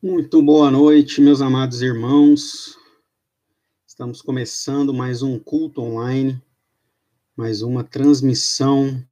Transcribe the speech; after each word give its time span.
Muito 0.00 0.40
boa 0.40 0.70
noite, 0.70 1.20
meus 1.20 1.40
amados 1.40 1.82
irmãos. 1.82 2.78
Estamos 3.84 4.22
começando 4.22 4.94
mais 4.94 5.24
um 5.24 5.40
culto 5.40 5.82
online, 5.82 6.40
mais 7.36 7.62
uma 7.62 7.82
transmissão 7.82 9.04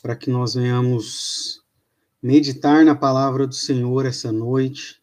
para 0.00 0.16
que 0.16 0.30
nós 0.30 0.54
venhamos 0.54 1.62
meditar 2.22 2.86
na 2.86 2.94
palavra 2.94 3.46
do 3.46 3.54
Senhor 3.54 4.06
essa 4.06 4.32
noite 4.32 4.98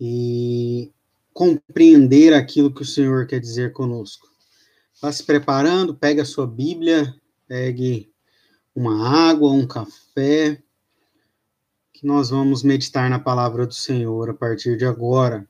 e 0.00 0.92
compreender 1.32 2.32
aquilo 2.32 2.72
que 2.72 2.82
o 2.82 2.86
Senhor 2.86 3.26
quer 3.26 3.40
dizer 3.40 3.72
conosco. 3.72 4.28
Vá 5.02 5.10
se 5.10 5.24
preparando, 5.24 5.96
pegue 5.96 6.20
a 6.20 6.24
sua 6.24 6.46
Bíblia, 6.46 7.12
pegue 7.48 8.08
uma 8.72 9.08
água, 9.28 9.50
um 9.50 9.66
café 9.66 10.62
que 12.00 12.06
nós 12.06 12.30
vamos 12.30 12.62
meditar 12.62 13.10
na 13.10 13.18
palavra 13.18 13.66
do 13.66 13.74
Senhor 13.74 14.30
a 14.30 14.34
partir 14.34 14.74
de 14.74 14.86
agora. 14.86 15.46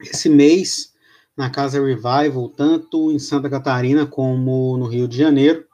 Esse 0.00 0.28
mês, 0.28 0.94
na 1.36 1.48
Casa 1.48 1.80
Revival, 1.80 2.48
tanto 2.48 3.12
em 3.12 3.20
Santa 3.20 3.48
Catarina 3.48 4.04
como 4.04 4.76
no 4.76 4.88
Rio 4.88 5.06
de 5.06 5.16
Janeiro, 5.16 5.64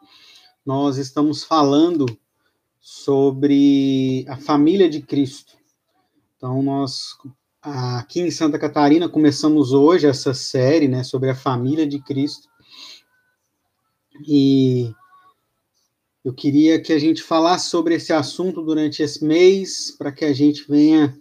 nós 0.66 0.98
estamos 0.98 1.44
falando 1.44 2.04
sobre 2.78 4.26
a 4.28 4.36
família 4.36 4.86
de 4.86 5.00
Cristo. 5.00 5.54
Então, 6.36 6.62
nós 6.62 7.16
aqui 7.62 8.20
em 8.20 8.30
Santa 8.30 8.58
Catarina 8.58 9.08
começamos 9.08 9.72
hoje 9.72 10.06
essa 10.06 10.34
série, 10.34 10.88
né, 10.88 11.02
sobre 11.02 11.30
a 11.30 11.34
família 11.34 11.86
de 11.86 11.98
Cristo. 12.02 12.50
E 14.26 14.92
eu 16.28 16.34
queria 16.34 16.78
que 16.78 16.92
a 16.92 16.98
gente 16.98 17.22
falasse 17.22 17.70
sobre 17.70 17.94
esse 17.94 18.12
assunto 18.12 18.60
durante 18.60 19.02
esse 19.02 19.24
mês, 19.24 19.90
para 19.90 20.12
que 20.12 20.26
a 20.26 20.32
gente 20.34 20.62
venha 20.68 21.18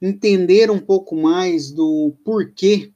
entender 0.00 0.70
um 0.70 0.78
pouco 0.78 1.16
mais 1.16 1.72
do 1.72 2.14
porquê 2.24 2.92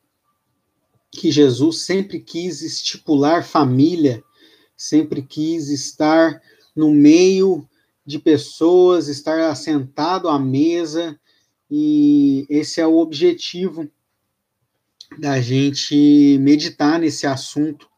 que 1.11 1.33
Jesus 1.33 1.83
sempre 1.83 2.21
quis 2.21 2.63
estipular 2.63 3.45
família, 3.45 4.23
sempre 4.77 5.23
quis 5.23 5.71
estar 5.71 6.41
no 6.75 6.93
meio 6.93 7.69
de 8.07 8.21
pessoas, 8.21 9.09
estar 9.09 9.51
assentado 9.51 10.29
à 10.29 10.39
mesa, 10.39 11.19
e 11.69 12.47
esse 12.49 12.81
é 12.81 12.87
o 12.87 12.99
objetivo 12.99 13.91
da 15.19 15.41
gente 15.41 16.39
meditar 16.41 17.01
nesse 17.01 17.27
assunto 17.27 17.89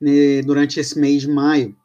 né, 0.00 0.40
durante 0.40 0.80
esse 0.80 0.98
mês 0.98 1.20
de 1.20 1.28
maio. 1.28 1.76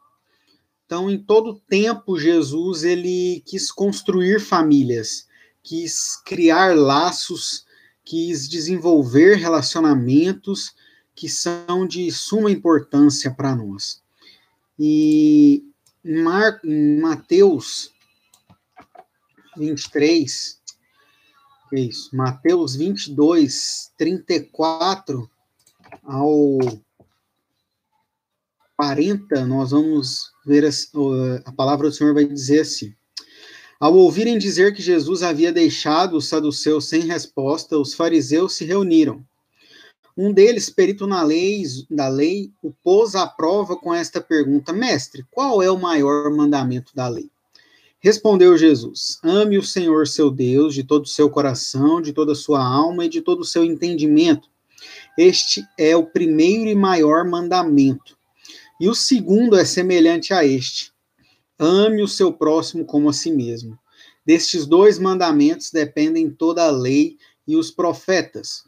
Então, 0.91 1.09
em 1.09 1.17
todo 1.17 1.61
tempo, 1.69 2.19
Jesus 2.19 2.83
ele 2.83 3.41
quis 3.45 3.71
construir 3.71 4.41
famílias, 4.41 5.25
quis 5.63 6.17
criar 6.17 6.75
laços, 6.75 7.65
quis 8.03 8.49
desenvolver 8.49 9.35
relacionamentos 9.35 10.75
que 11.15 11.29
são 11.29 11.87
de 11.87 12.11
suma 12.11 12.51
importância 12.51 13.31
para 13.31 13.55
nós. 13.55 14.03
E 14.77 15.63
em, 16.03 16.21
Mar, 16.23 16.59
em 16.61 16.99
Mateus 16.99 17.93
23, 19.55 20.59
é 21.73 21.79
isso, 21.79 22.13
Mateus 22.13 22.75
22, 22.75 23.93
34 23.97 25.31
ao 26.03 26.59
40, 28.81 29.45
nós 29.45 29.69
vamos 29.69 30.31
ver 30.43 30.65
a, 30.65 30.69
a 31.45 31.51
palavra 31.51 31.87
do 31.87 31.93
Senhor 31.93 32.15
vai 32.15 32.25
dizer 32.25 32.61
assim: 32.61 32.91
Ao 33.79 33.93
ouvirem 33.93 34.39
dizer 34.39 34.73
que 34.73 34.81
Jesus 34.81 35.21
havia 35.21 35.53
deixado 35.53 36.17
os 36.17 36.27
saduceus 36.27 36.85
sem 36.85 37.01
resposta, 37.01 37.77
os 37.77 37.93
fariseus 37.93 38.53
se 38.53 38.65
reuniram. 38.65 39.23
Um 40.17 40.33
deles, 40.33 40.67
perito 40.67 41.05
na 41.05 41.21
lei, 41.21 41.61
da 41.91 42.07
lei, 42.07 42.51
o 42.59 42.71
pôs 42.71 43.13
à 43.13 43.27
prova 43.27 43.75
com 43.75 43.93
esta 43.93 44.19
pergunta: 44.19 44.73
Mestre, 44.73 45.23
qual 45.29 45.61
é 45.61 45.69
o 45.69 45.77
maior 45.77 46.31
mandamento 46.31 46.91
da 46.95 47.07
lei? 47.07 47.29
Respondeu 47.99 48.57
Jesus: 48.57 49.19
Ame 49.21 49.59
o 49.59 49.63
Senhor 49.63 50.07
seu 50.07 50.31
Deus 50.31 50.73
de 50.73 50.83
todo 50.83 51.03
o 51.03 51.07
seu 51.07 51.29
coração, 51.29 52.01
de 52.01 52.13
toda 52.13 52.31
a 52.31 52.35
sua 52.35 52.65
alma 52.65 53.05
e 53.05 53.09
de 53.09 53.21
todo 53.21 53.41
o 53.41 53.45
seu 53.45 53.63
entendimento. 53.63 54.49
Este 55.15 55.63
é 55.77 55.95
o 55.95 56.03
primeiro 56.03 56.67
e 56.67 56.73
maior 56.73 57.23
mandamento. 57.23 58.19
E 58.81 58.89
o 58.89 58.95
segundo 58.95 59.55
é 59.55 59.63
semelhante 59.63 60.33
a 60.33 60.43
este: 60.43 60.91
ame 61.59 62.01
o 62.01 62.07
seu 62.07 62.33
próximo 62.33 62.83
como 62.83 63.09
a 63.09 63.13
si 63.13 63.31
mesmo. 63.31 63.77
Destes 64.25 64.65
dois 64.65 64.97
mandamentos 64.97 65.69
dependem 65.69 66.31
toda 66.31 66.65
a 66.65 66.71
lei 66.71 67.15
e 67.47 67.55
os 67.55 67.69
profetas. 67.69 68.63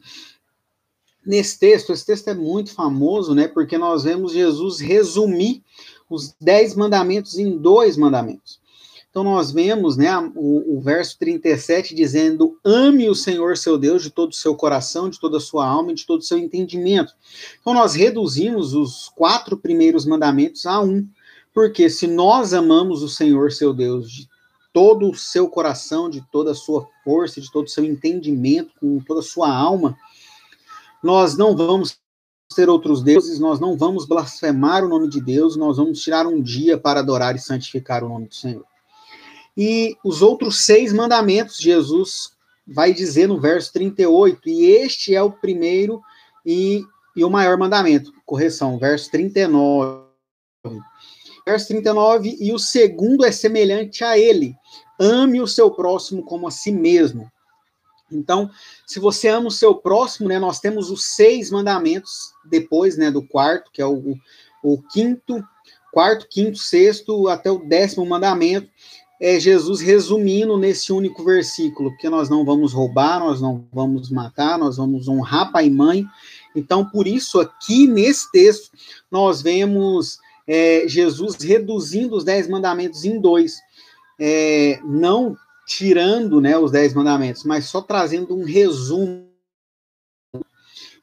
Nesse 1.26 1.58
texto, 1.58 1.92
esse 1.92 2.06
texto 2.06 2.28
é 2.28 2.34
muito 2.34 2.72
famoso, 2.72 3.34
né? 3.34 3.48
Porque 3.48 3.76
nós 3.76 4.04
vemos 4.04 4.32
Jesus 4.32 4.78
resumir 4.78 5.64
os 6.08 6.32
dez 6.40 6.76
mandamentos 6.76 7.36
em 7.36 7.58
dois 7.58 7.96
mandamentos. 7.96 8.60
Então 9.14 9.22
nós 9.22 9.52
vemos, 9.52 9.96
né, 9.96 10.10
o, 10.34 10.76
o, 10.76 10.80
verso 10.80 11.16
37 11.20 11.94
dizendo: 11.94 12.58
"Ame 12.64 13.08
o 13.08 13.14
Senhor 13.14 13.56
seu 13.56 13.78
Deus 13.78 14.02
de 14.02 14.10
todo 14.10 14.32
o 14.32 14.34
seu 14.34 14.56
coração, 14.56 15.08
de 15.08 15.20
toda 15.20 15.36
a 15.36 15.40
sua 15.40 15.64
alma 15.64 15.92
e 15.92 15.94
de 15.94 16.04
todo 16.04 16.18
o 16.18 16.24
seu 16.24 16.36
entendimento". 16.36 17.12
Então 17.60 17.72
nós 17.72 17.94
reduzimos 17.94 18.74
os 18.74 19.08
quatro 19.14 19.56
primeiros 19.56 20.04
mandamentos 20.04 20.66
a 20.66 20.80
um, 20.80 21.06
porque 21.54 21.88
se 21.88 22.08
nós 22.08 22.52
amamos 22.52 23.04
o 23.04 23.08
Senhor 23.08 23.52
seu 23.52 23.72
Deus 23.72 24.10
de 24.10 24.28
todo 24.72 25.08
o 25.08 25.14
seu 25.14 25.48
coração, 25.48 26.10
de 26.10 26.20
toda 26.32 26.50
a 26.50 26.56
sua 26.56 26.84
força, 27.04 27.40
de 27.40 27.52
todo 27.52 27.66
o 27.66 27.70
seu 27.70 27.84
entendimento, 27.84 28.72
com 28.80 28.98
toda 28.98 29.20
a 29.20 29.22
sua 29.22 29.48
alma, 29.48 29.96
nós 31.00 31.36
não 31.36 31.56
vamos 31.56 31.96
ter 32.56 32.68
outros 32.68 33.00
deuses, 33.00 33.38
nós 33.38 33.60
não 33.60 33.76
vamos 33.76 34.06
blasfemar 34.06 34.84
o 34.84 34.88
nome 34.88 35.08
de 35.08 35.20
Deus, 35.20 35.54
nós 35.54 35.76
vamos 35.76 36.02
tirar 36.02 36.26
um 36.26 36.42
dia 36.42 36.76
para 36.76 36.98
adorar 36.98 37.36
e 37.36 37.38
santificar 37.38 38.02
o 38.02 38.08
nome 38.08 38.26
do 38.26 38.34
Senhor. 38.34 38.73
E 39.56 39.96
os 40.04 40.20
outros 40.20 40.64
seis 40.64 40.92
mandamentos, 40.92 41.58
Jesus 41.58 42.34
vai 42.66 42.92
dizer 42.92 43.28
no 43.28 43.40
verso 43.40 43.72
38, 43.72 44.48
e 44.48 44.64
este 44.66 45.14
é 45.14 45.22
o 45.22 45.30
primeiro 45.30 46.00
e, 46.44 46.82
e 47.14 47.24
o 47.24 47.30
maior 47.30 47.56
mandamento. 47.56 48.12
Correção, 48.24 48.78
verso 48.78 49.10
39. 49.10 50.04
Verso 51.46 51.68
39, 51.68 52.36
e 52.40 52.52
o 52.52 52.58
segundo 52.58 53.24
é 53.24 53.30
semelhante 53.30 54.02
a 54.02 54.18
ele: 54.18 54.56
ame 54.98 55.40
o 55.40 55.46
seu 55.46 55.70
próximo 55.70 56.24
como 56.24 56.48
a 56.48 56.50
si 56.50 56.72
mesmo. 56.72 57.30
Então, 58.10 58.50
se 58.86 58.98
você 58.98 59.28
ama 59.28 59.48
o 59.48 59.52
seu 59.52 59.74
próximo, 59.74 60.28
né, 60.28 60.38
nós 60.38 60.60
temos 60.60 60.90
os 60.90 61.04
seis 61.04 61.50
mandamentos 61.50 62.32
depois, 62.44 62.96
né, 62.96 63.10
do 63.10 63.26
quarto, 63.26 63.70
que 63.72 63.82
é 63.82 63.86
o, 63.86 64.16
o 64.62 64.82
quinto, 64.82 65.44
quarto, 65.92 66.28
quinto, 66.28 66.58
sexto, 66.58 67.28
até 67.28 67.50
o 67.50 67.58
décimo 67.58 68.06
mandamento 68.06 68.68
é 69.24 69.40
Jesus 69.40 69.80
resumindo 69.80 70.58
nesse 70.58 70.92
único 70.92 71.24
versículo, 71.24 71.96
que 71.96 72.10
nós 72.10 72.28
não 72.28 72.44
vamos 72.44 72.74
roubar, 72.74 73.18
nós 73.18 73.40
não 73.40 73.66
vamos 73.72 74.10
matar, 74.10 74.58
nós 74.58 74.76
vamos 74.76 75.08
honrar 75.08 75.50
pai 75.50 75.68
e 75.68 75.70
mãe. 75.70 76.04
Então, 76.54 76.84
por 76.84 77.06
isso, 77.06 77.40
aqui 77.40 77.86
nesse 77.86 78.30
texto, 78.30 78.70
nós 79.10 79.40
vemos 79.40 80.18
é, 80.46 80.86
Jesus 80.86 81.36
reduzindo 81.36 82.14
os 82.14 82.22
dez 82.22 82.46
mandamentos 82.46 83.06
em 83.06 83.18
dois, 83.18 83.60
é, 84.20 84.78
não 84.84 85.34
tirando 85.66 86.38
né, 86.38 86.58
os 86.58 86.70
dez 86.70 86.92
mandamentos, 86.92 87.44
mas 87.44 87.64
só 87.64 87.80
trazendo 87.80 88.36
um 88.36 88.44
resumo. 88.44 89.26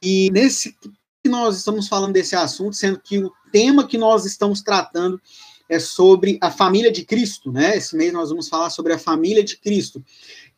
E 0.00 0.30
nesse 0.30 0.76
que 1.24 1.28
nós 1.28 1.56
estamos 1.56 1.88
falando 1.88 2.12
desse 2.12 2.36
assunto, 2.36 2.76
sendo 2.76 3.00
que 3.00 3.18
o 3.18 3.32
tema 3.50 3.84
que 3.84 3.98
nós 3.98 4.24
estamos 4.24 4.62
tratando 4.62 5.20
é 5.72 5.78
sobre 5.78 6.36
a 6.42 6.50
família 6.50 6.92
de 6.92 7.02
Cristo, 7.02 7.50
né? 7.50 7.78
Esse 7.78 7.96
mês 7.96 8.12
nós 8.12 8.28
vamos 8.28 8.46
falar 8.46 8.68
sobre 8.68 8.92
a 8.92 8.98
família 8.98 9.42
de 9.42 9.56
Cristo. 9.56 10.04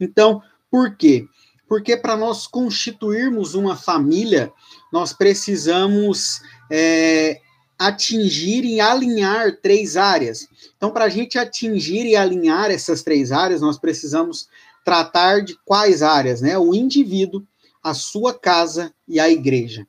Então, 0.00 0.42
por 0.68 0.96
quê? 0.96 1.24
Porque 1.68 1.96
para 1.96 2.16
nós 2.16 2.48
constituirmos 2.48 3.54
uma 3.54 3.76
família, 3.76 4.52
nós 4.92 5.12
precisamos 5.12 6.42
é, 6.68 7.40
atingir 7.78 8.64
e 8.64 8.80
alinhar 8.80 9.56
três 9.62 9.96
áreas. 9.96 10.48
Então, 10.76 10.90
para 10.90 11.04
a 11.04 11.08
gente 11.08 11.38
atingir 11.38 12.04
e 12.06 12.16
alinhar 12.16 12.72
essas 12.72 13.04
três 13.04 13.30
áreas, 13.30 13.60
nós 13.60 13.78
precisamos 13.78 14.48
tratar 14.84 15.44
de 15.44 15.56
quais 15.64 16.02
áreas, 16.02 16.40
né? 16.40 16.58
O 16.58 16.74
indivíduo, 16.74 17.46
a 17.80 17.94
sua 17.94 18.34
casa 18.34 18.92
e 19.06 19.20
a 19.20 19.30
igreja. 19.30 19.86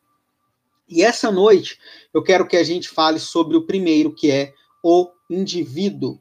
E 0.88 1.02
essa 1.02 1.32
noite 1.32 1.80
eu 2.14 2.22
quero 2.22 2.48
que 2.48 2.56
a 2.56 2.64
gente 2.64 2.88
fale 2.88 3.20
sobre 3.20 3.58
o 3.58 3.64
primeiro, 3.64 4.14
que 4.14 4.30
é 4.30 4.54
o 4.88 5.10
indivíduo. 5.28 6.20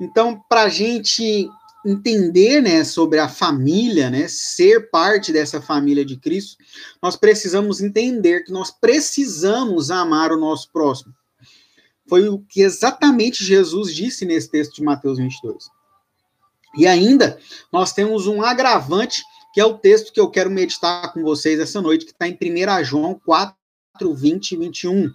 Então, 0.00 0.42
para 0.48 0.62
a 0.62 0.68
gente 0.70 1.46
entender 1.84 2.62
né, 2.62 2.82
sobre 2.82 3.18
a 3.18 3.28
família, 3.28 4.08
né, 4.08 4.26
ser 4.28 4.88
parte 4.90 5.30
dessa 5.30 5.60
família 5.60 6.06
de 6.06 6.16
Cristo, 6.16 6.56
nós 7.02 7.16
precisamos 7.16 7.82
entender 7.82 8.44
que 8.44 8.50
nós 8.50 8.70
precisamos 8.70 9.90
amar 9.90 10.32
o 10.32 10.40
nosso 10.40 10.72
próximo. 10.72 11.12
Foi 12.08 12.30
o 12.30 12.38
que 12.38 12.62
exatamente 12.62 13.44
Jesus 13.44 13.94
disse 13.94 14.24
nesse 14.24 14.50
texto 14.50 14.76
de 14.76 14.82
Mateus 14.82 15.18
22. 15.18 15.68
E 16.78 16.86
ainda, 16.86 17.38
nós 17.70 17.92
temos 17.92 18.26
um 18.26 18.42
agravante, 18.42 19.22
que 19.52 19.60
é 19.60 19.64
o 19.66 19.76
texto 19.76 20.14
que 20.14 20.20
eu 20.20 20.30
quero 20.30 20.50
meditar 20.50 21.12
com 21.12 21.22
vocês 21.22 21.60
essa 21.60 21.82
noite, 21.82 22.06
que 22.06 22.12
está 22.12 22.26
em 22.26 22.32
1 22.32 22.84
João 22.84 23.20
4, 23.22 23.54
20 24.14 24.52
e 24.52 24.56
21. 24.56 25.12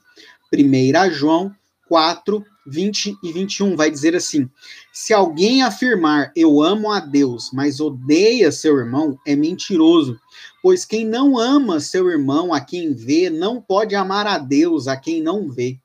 1 0.53 1.11
João 1.11 1.55
4, 1.93 2.43
20 2.65 3.19
e 3.21 3.31
21 3.31 3.75
vai 3.75 3.91
dizer 3.91 4.15
assim: 4.15 4.49
Se 4.91 5.13
alguém 5.13 5.61
afirmar 5.61 6.31
eu 6.35 6.59
amo 6.59 6.91
a 6.91 6.99
Deus, 6.99 7.51
mas 7.53 7.79
odeia 7.79 8.51
seu 8.51 8.79
irmão, 8.79 9.15
é 9.27 9.35
mentiroso. 9.35 10.19
Pois 10.59 10.85
quem 10.85 11.05
não 11.05 11.37
ama 11.37 11.79
seu 11.79 12.09
irmão 12.09 12.51
a 12.51 12.59
quem 12.59 12.95
vê, 12.95 13.29
não 13.29 13.61
pode 13.61 13.93
amar 13.93 14.25
a 14.25 14.39
Deus 14.39 14.87
a 14.87 14.97
quem 14.97 15.21
não 15.21 15.51
vê. 15.51 15.77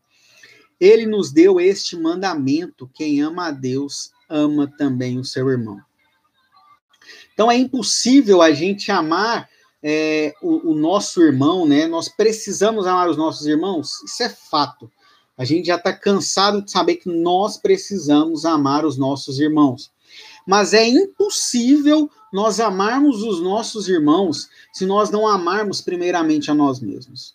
Ele 0.81 1.05
nos 1.05 1.31
deu 1.31 1.61
este 1.61 1.95
mandamento: 1.95 2.91
quem 2.95 3.21
ama 3.21 3.49
a 3.49 3.51
Deus, 3.51 4.11
ama 4.31 4.67
também 4.79 5.19
o 5.19 5.25
seu 5.27 5.51
irmão. 5.51 5.79
Então 7.35 7.53
é 7.53 7.57
impossível 7.59 8.41
a 8.41 8.51
gente 8.51 8.91
amar 8.91 9.47
é, 9.83 10.33
o, 10.41 10.71
o 10.71 10.75
nosso 10.75 11.21
irmão, 11.21 11.69
né? 11.69 11.87
Nós 11.87 12.09
precisamos 12.09 12.87
amar 12.87 13.11
os 13.11 13.19
nossos 13.19 13.47
irmãos, 13.47 14.03
isso 14.05 14.23
é 14.23 14.31
fato. 14.31 14.91
A 15.39 15.45
gente 15.45 15.67
já 15.67 15.77
está 15.77 15.93
cansado 15.93 16.61
de 16.61 16.71
saber 16.71 16.97
que 16.97 17.09
nós 17.09 17.57
precisamos 17.57 18.45
amar 18.45 18.85
os 18.85 18.99
nossos 18.99 19.39
irmãos. 19.39 19.91
Mas 20.45 20.75
é 20.75 20.87
impossível 20.87 22.11
nós 22.33 22.59
amarmos 22.59 23.23
os 23.23 23.41
nossos 23.41 23.89
irmãos 23.89 24.49
se 24.73 24.85
nós 24.85 25.11
não 25.11 25.27
amarmos 25.27 25.81
primeiramente 25.81 26.51
a 26.51 26.55
nós 26.55 26.81
mesmos. 26.81 27.35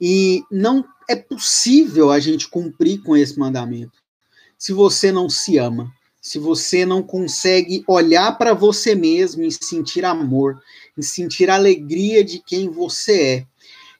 E 0.00 0.42
não 0.50 0.84
é 1.08 1.14
possível 1.14 2.10
a 2.10 2.18
gente 2.18 2.48
cumprir 2.48 3.02
com 3.02 3.16
esse 3.16 3.38
mandamento 3.38 3.98
se 4.58 4.72
você 4.72 5.12
não 5.12 5.30
se 5.30 5.56
ama, 5.56 5.92
se 6.20 6.38
você 6.38 6.84
não 6.84 7.02
consegue 7.02 7.84
olhar 7.86 8.36
para 8.36 8.52
você 8.52 8.94
mesmo 8.94 9.44
e 9.44 9.52
sentir 9.52 10.04
amor, 10.04 10.60
e 10.96 11.02
sentir 11.02 11.48
alegria 11.48 12.24
de 12.24 12.40
quem 12.40 12.68
você 12.68 13.22
é, 13.22 13.46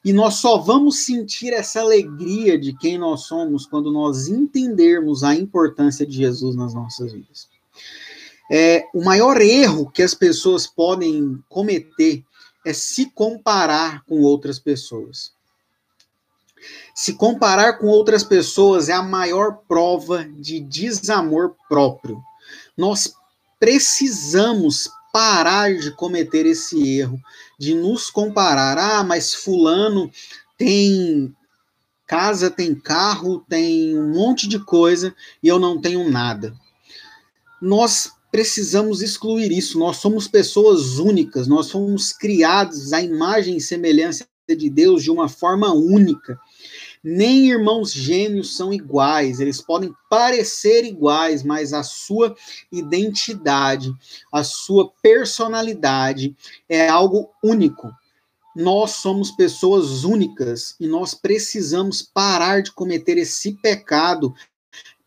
e 0.03 0.13
nós 0.13 0.35
só 0.35 0.57
vamos 0.57 1.03
sentir 1.03 1.51
essa 1.51 1.81
alegria 1.81 2.57
de 2.57 2.73
quem 2.77 2.97
nós 2.97 3.21
somos 3.21 3.65
quando 3.65 3.91
nós 3.91 4.27
entendermos 4.27 5.23
a 5.23 5.35
importância 5.35 6.05
de 6.05 6.15
Jesus 6.15 6.55
nas 6.55 6.73
nossas 6.73 7.11
vidas. 7.11 7.49
É, 8.51 8.85
o 8.93 9.03
maior 9.03 9.39
erro 9.41 9.91
que 9.91 10.01
as 10.01 10.13
pessoas 10.13 10.65
podem 10.65 11.43
cometer 11.49 12.23
é 12.65 12.73
se 12.73 13.07
comparar 13.07 14.03
com 14.05 14.21
outras 14.21 14.57
pessoas. 14.57 15.33
Se 16.95 17.13
comparar 17.13 17.73
com 17.73 17.87
outras 17.87 18.23
pessoas 18.23 18.89
é 18.89 18.93
a 18.93 19.03
maior 19.03 19.59
prova 19.67 20.25
de 20.25 20.59
desamor 20.59 21.55
próprio. 21.67 22.21
Nós 22.75 23.13
precisamos 23.59 24.89
parar 25.11 25.73
de 25.75 25.91
cometer 25.91 26.45
esse 26.45 26.97
erro, 26.97 27.19
de 27.57 27.73
nos 27.73 28.09
comparar. 28.09 28.77
Ah, 28.77 29.03
mas 29.03 29.33
Fulano 29.33 30.11
tem 30.57 31.33
casa, 32.07 32.49
tem 32.49 32.73
carro, 32.73 33.45
tem 33.47 33.97
um 33.97 34.09
monte 34.09 34.47
de 34.47 34.59
coisa 34.59 35.13
e 35.43 35.47
eu 35.47 35.59
não 35.59 35.79
tenho 35.79 36.09
nada. 36.09 36.53
Nós 37.61 38.11
precisamos 38.31 39.01
excluir 39.01 39.51
isso. 39.51 39.77
Nós 39.77 39.97
somos 39.97 40.27
pessoas 40.27 40.97
únicas, 40.97 41.47
nós 41.47 41.69
fomos 41.69 42.13
criados 42.13 42.93
à 42.93 43.01
imagem 43.01 43.57
e 43.57 43.61
semelhança 43.61 44.27
de 44.47 44.69
Deus 44.69 45.03
de 45.03 45.11
uma 45.11 45.29
forma 45.29 45.71
única. 45.73 46.39
Nem 47.03 47.47
irmãos 47.47 47.93
gêmeos 47.93 48.57
são 48.57 48.73
iguais, 48.73 49.39
eles 49.39 49.61
podem 49.61 49.93
parecer 50.09 50.83
iguais, 50.83 51.43
mas 51.43 51.71
a 51.71 51.81
sua 51.81 52.35
identidade, 52.71 53.93
a 54.31 54.43
sua 54.43 54.91
personalidade 55.01 56.35
é 56.67 56.89
algo 56.89 57.29
único. 57.43 57.89
Nós 58.55 58.91
somos 58.91 59.31
pessoas 59.31 60.03
únicas 60.03 60.75
e 60.79 60.87
nós 60.87 61.13
precisamos 61.13 62.01
parar 62.01 62.61
de 62.61 62.73
cometer 62.73 63.17
esse 63.17 63.53
pecado 63.53 64.33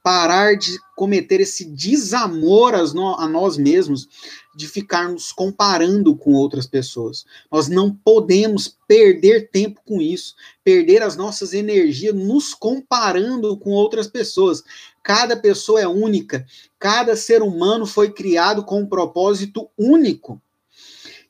parar 0.03 0.57
de 0.57 0.77
cometer 0.97 1.41
esse 1.41 1.65
desamor 1.65 2.75
a 2.75 3.29
nós 3.29 3.57
mesmos, 3.57 4.09
de 4.55 4.67
ficarmos 4.67 5.33
comparando 5.33 6.17
com 6.17 6.33
outras 6.33 6.67
pessoas. 6.67 7.25
Nós 7.51 7.69
não 7.69 7.95
podemos 7.95 8.77
perder 8.87 9.51
tempo 9.51 9.81
com 9.87 10.01
isso, 10.01 10.35
perder 10.65 11.03
as 11.03 11.17
nossas 11.17 11.55
energias 11.55 12.15
nos 12.15 12.53
comparando 12.53 13.57
com 13.57 13.71
outras 13.71 14.07
pessoas. 14.07 14.63
Cada 15.03 15.37
pessoa 15.37 15.81
é 15.81 15.87
única, 15.87 16.45
cada 16.79 17.17
ser 17.17 17.43
humano 17.43 17.87
foi 17.87 18.11
criado 18.11 18.65
com 18.65 18.81
um 18.81 18.87
propósito 18.87 19.71
único. 19.79 20.41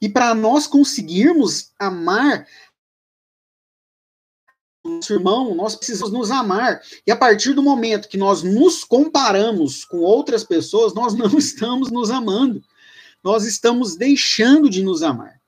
E 0.01 0.09
para 0.09 0.35
nós 0.35 0.67
conseguirmos 0.67 1.71
amar 1.79 2.47
nosso 4.85 5.13
irmão, 5.13 5.55
nós 5.55 5.77
precisamos 5.77 6.13
nos 6.13 6.31
amar. 6.31 6.81
E 7.07 7.13
a 7.13 7.17
partir 7.17 7.53
do 7.53 7.63
momento 7.63 8.09
que 8.09 8.17
nós 8.17 8.43
nos 8.43 8.83
comparamos 8.83 9.85
com 9.85 9.99
outras 9.99 10.43
pessoas, 10.43 10.93
nós 10.93 11.15
não 11.15 11.27
estamos 11.39 11.91
nos 11.91 12.11
amando. 12.11 12.63
Nós 13.23 13.45
estamos 13.45 13.97
deixando 13.97 14.69
de 14.69 14.83
nos 14.83 15.03
amar. 15.03 15.41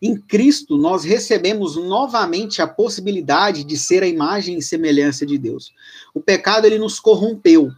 Em 0.00 0.16
Cristo, 0.16 0.76
nós 0.76 1.02
recebemos 1.02 1.74
novamente 1.74 2.62
a 2.62 2.66
possibilidade 2.66 3.64
de 3.64 3.76
ser 3.76 4.04
a 4.04 4.06
imagem 4.06 4.56
e 4.56 4.62
semelhança 4.62 5.26
de 5.26 5.36
Deus. 5.36 5.72
O 6.14 6.20
pecado 6.20 6.64
ele 6.64 6.78
nos 6.78 7.00
corrompeu 7.00 7.70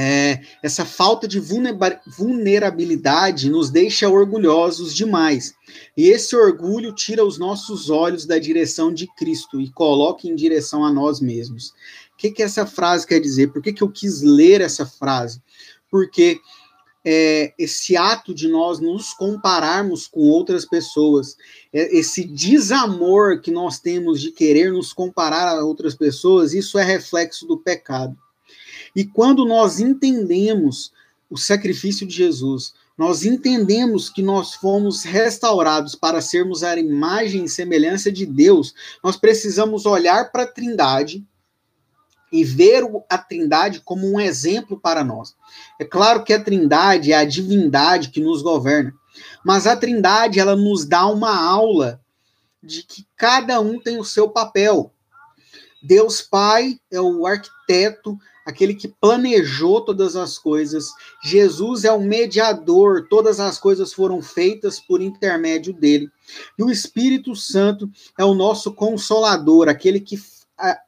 é, 0.00 0.42
essa 0.62 0.84
falta 0.84 1.26
de 1.26 1.40
vulnerabilidade 1.40 3.50
nos 3.50 3.68
deixa 3.68 4.08
orgulhosos 4.08 4.94
demais. 4.94 5.52
E 5.96 6.08
esse 6.08 6.36
orgulho 6.36 6.94
tira 6.94 7.24
os 7.24 7.36
nossos 7.36 7.90
olhos 7.90 8.24
da 8.24 8.38
direção 8.38 8.94
de 8.94 9.08
Cristo 9.16 9.60
e 9.60 9.68
coloca 9.72 10.28
em 10.28 10.36
direção 10.36 10.84
a 10.84 10.92
nós 10.92 11.20
mesmos. 11.20 11.70
O 12.14 12.16
que, 12.16 12.30
que 12.30 12.44
essa 12.44 12.64
frase 12.64 13.04
quer 13.04 13.18
dizer? 13.18 13.48
Por 13.48 13.60
que, 13.60 13.72
que 13.72 13.82
eu 13.82 13.90
quis 13.90 14.22
ler 14.22 14.60
essa 14.60 14.86
frase? 14.86 15.42
Porque 15.90 16.38
é, 17.04 17.52
esse 17.58 17.96
ato 17.96 18.32
de 18.32 18.46
nós 18.46 18.78
nos 18.78 19.12
compararmos 19.12 20.06
com 20.06 20.20
outras 20.20 20.64
pessoas, 20.64 21.36
é, 21.72 21.98
esse 21.98 22.22
desamor 22.22 23.40
que 23.40 23.50
nós 23.50 23.80
temos 23.80 24.20
de 24.20 24.30
querer 24.30 24.72
nos 24.72 24.92
comparar 24.92 25.48
a 25.48 25.64
outras 25.64 25.96
pessoas, 25.96 26.54
isso 26.54 26.78
é 26.78 26.84
reflexo 26.84 27.48
do 27.48 27.58
pecado. 27.58 28.16
E 28.98 29.04
quando 29.04 29.44
nós 29.44 29.78
entendemos 29.78 30.92
o 31.30 31.36
sacrifício 31.36 32.04
de 32.04 32.12
Jesus, 32.12 32.74
nós 32.96 33.24
entendemos 33.24 34.10
que 34.10 34.20
nós 34.20 34.54
fomos 34.54 35.04
restaurados 35.04 35.94
para 35.94 36.20
sermos 36.20 36.64
a 36.64 36.76
imagem 36.76 37.44
e 37.44 37.48
semelhança 37.48 38.10
de 38.10 38.26
Deus, 38.26 38.74
nós 39.00 39.16
precisamos 39.16 39.86
olhar 39.86 40.32
para 40.32 40.42
a 40.42 40.46
Trindade 40.48 41.24
e 42.32 42.42
ver 42.42 42.82
a 43.08 43.16
Trindade 43.16 43.82
como 43.82 44.04
um 44.04 44.18
exemplo 44.18 44.76
para 44.76 45.04
nós. 45.04 45.36
É 45.78 45.84
claro 45.84 46.24
que 46.24 46.32
a 46.32 46.42
Trindade 46.42 47.12
é 47.12 47.18
a 47.18 47.24
divindade 47.24 48.10
que 48.10 48.20
nos 48.20 48.42
governa, 48.42 48.92
mas 49.44 49.68
a 49.68 49.76
Trindade 49.76 50.40
ela 50.40 50.56
nos 50.56 50.84
dá 50.84 51.06
uma 51.06 51.40
aula 51.40 52.00
de 52.60 52.82
que 52.82 53.06
cada 53.16 53.60
um 53.60 53.78
tem 53.78 53.96
o 54.00 54.04
seu 54.04 54.28
papel. 54.28 54.92
Deus 55.82 56.20
Pai 56.20 56.78
é 56.90 57.00
o 57.00 57.26
arquiteto, 57.26 58.18
aquele 58.44 58.74
que 58.74 58.88
planejou 58.88 59.80
todas 59.80 60.16
as 60.16 60.38
coisas. 60.38 60.88
Jesus 61.22 61.84
é 61.84 61.92
o 61.92 62.00
mediador, 62.00 63.06
todas 63.08 63.38
as 63.40 63.58
coisas 63.58 63.92
foram 63.92 64.22
feitas 64.22 64.80
por 64.80 65.00
intermédio 65.00 65.72
dele. 65.72 66.10
E 66.58 66.62
o 66.62 66.70
Espírito 66.70 67.36
Santo 67.36 67.90
é 68.18 68.24
o 68.24 68.34
nosso 68.34 68.72
consolador, 68.72 69.68
aquele 69.68 70.00
que 70.00 70.18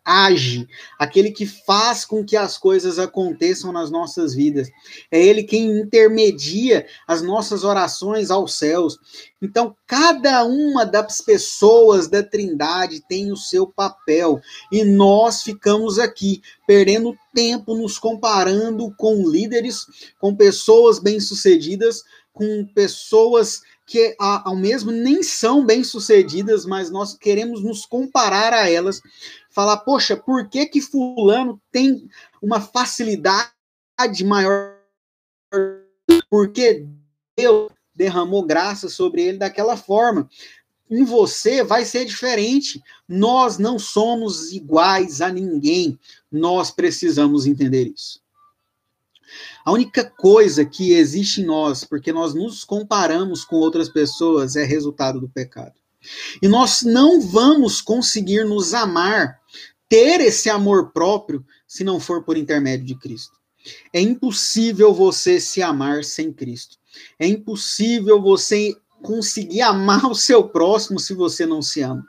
age, 0.05 0.69
aquele 0.99 1.31
que 1.31 1.47
faz 1.47 2.05
com 2.05 2.25
que 2.25 2.37
as 2.37 2.59
coisas 2.59 2.99
aconteçam 2.99 3.73
nas 3.73 3.91
nossas 3.91 4.35
vidas. 4.35 4.69
É 5.11 5.23
ele 5.23 5.45
quem 5.45 5.79
intermedia 5.79 6.87
as 7.07 7.23
nossas 7.23 7.62
orações 7.62 8.31
aos 8.31 8.55
céus. 8.55 8.99
Então, 9.41 9.75
cada 9.87 10.45
uma 10.45 10.85
das 10.85 11.21
pessoas 11.21 12.09
da 12.09 12.23
Trindade 12.23 13.00
tem 13.09 13.31
o 13.33 13.37
seu 13.37 13.67
papel 13.67 14.41
e 14.73 14.85
nós 14.85 15.43
ficamos 15.43 15.99
aqui 15.99 16.43
perdendo 16.67 17.17
tempo 17.33 17.75
nos 17.75 17.99
comparando 17.99 18.93
com 18.97 19.29
líderes, 19.29 19.87
com 20.19 20.35
pessoas 20.35 20.99
bem-sucedidas, 20.99 22.03
com 22.33 22.67
pessoas 22.75 23.62
que 23.90 24.14
ao 24.20 24.54
mesmo 24.54 24.92
nem 24.92 25.20
são 25.20 25.66
bem-sucedidas, 25.66 26.64
mas 26.64 26.92
nós 26.92 27.12
queremos 27.12 27.61
nos 27.61 27.85
comparar 27.85 28.52
a 28.52 28.70
elas 28.70 29.02
falar, 29.50 29.78
poxa, 29.78 30.16
por 30.16 30.49
que 30.49 30.64
que 30.66 30.80
fulano 30.80 31.61
tem 31.73 32.09
uma 32.40 32.61
facilidade 32.61 33.50
maior? 34.25 34.78
Porque 36.30 36.87
Deus 37.37 37.73
derramou 37.92 38.47
graça 38.47 38.88
sobre 38.88 39.23
ele 39.23 39.38
daquela 39.38 39.76
forma. 39.76 40.30
Em 40.88 41.02
você 41.02 41.64
vai 41.64 41.85
ser 41.85 42.04
diferente. 42.04 42.80
Nós 43.09 43.59
não 43.59 43.76
somos 43.76 44.52
iguais 44.52 45.20
a 45.20 45.32
ninguém. 45.32 45.99
Nós 46.30 46.70
precisamos 46.70 47.44
entender 47.44 47.92
isso. 47.92 48.20
A 49.65 49.73
única 49.73 50.05
coisa 50.05 50.65
que 50.65 50.93
existe 50.93 51.41
em 51.41 51.45
nós, 51.45 51.85
porque 51.85 52.13
nós 52.13 52.35
nos 52.35 52.65
comparamos 52.65 53.45
com 53.45 53.57
outras 53.57 53.89
pessoas, 53.89 54.57
é 54.57 54.65
resultado 54.65 55.21
do 55.21 55.29
pecado. 55.29 55.75
E 56.41 56.49
nós 56.49 56.83
não 56.83 57.21
vamos 57.21 57.81
conseguir 57.81 58.45
nos 58.45 58.73
amar, 58.73 59.39
ter 59.89 60.21
esse 60.21 60.49
amor 60.49 60.93
próprio, 60.93 61.45
se 61.67 61.85
não 61.85 62.01
for 62.01 62.25
por 62.25 62.37
intermédio 62.37 62.87
de 62.87 62.95
Cristo. 62.95 63.39
É 63.93 64.01
impossível 64.01 64.95
você 64.95 65.39
se 65.39 65.63
amar 65.63 66.05
sem 66.05 66.33
Cristo. 66.33 66.79
É 67.19 67.27
impossível 67.27 68.21
você 68.21 68.75
conseguir 69.03 69.63
amar 69.63 70.05
o 70.07 70.15
seu 70.15 70.49
próximo 70.49 70.99
se 70.99 71.15
você 71.15 71.45
não 71.45 71.61
se 71.61 71.83
ama. 71.83 72.05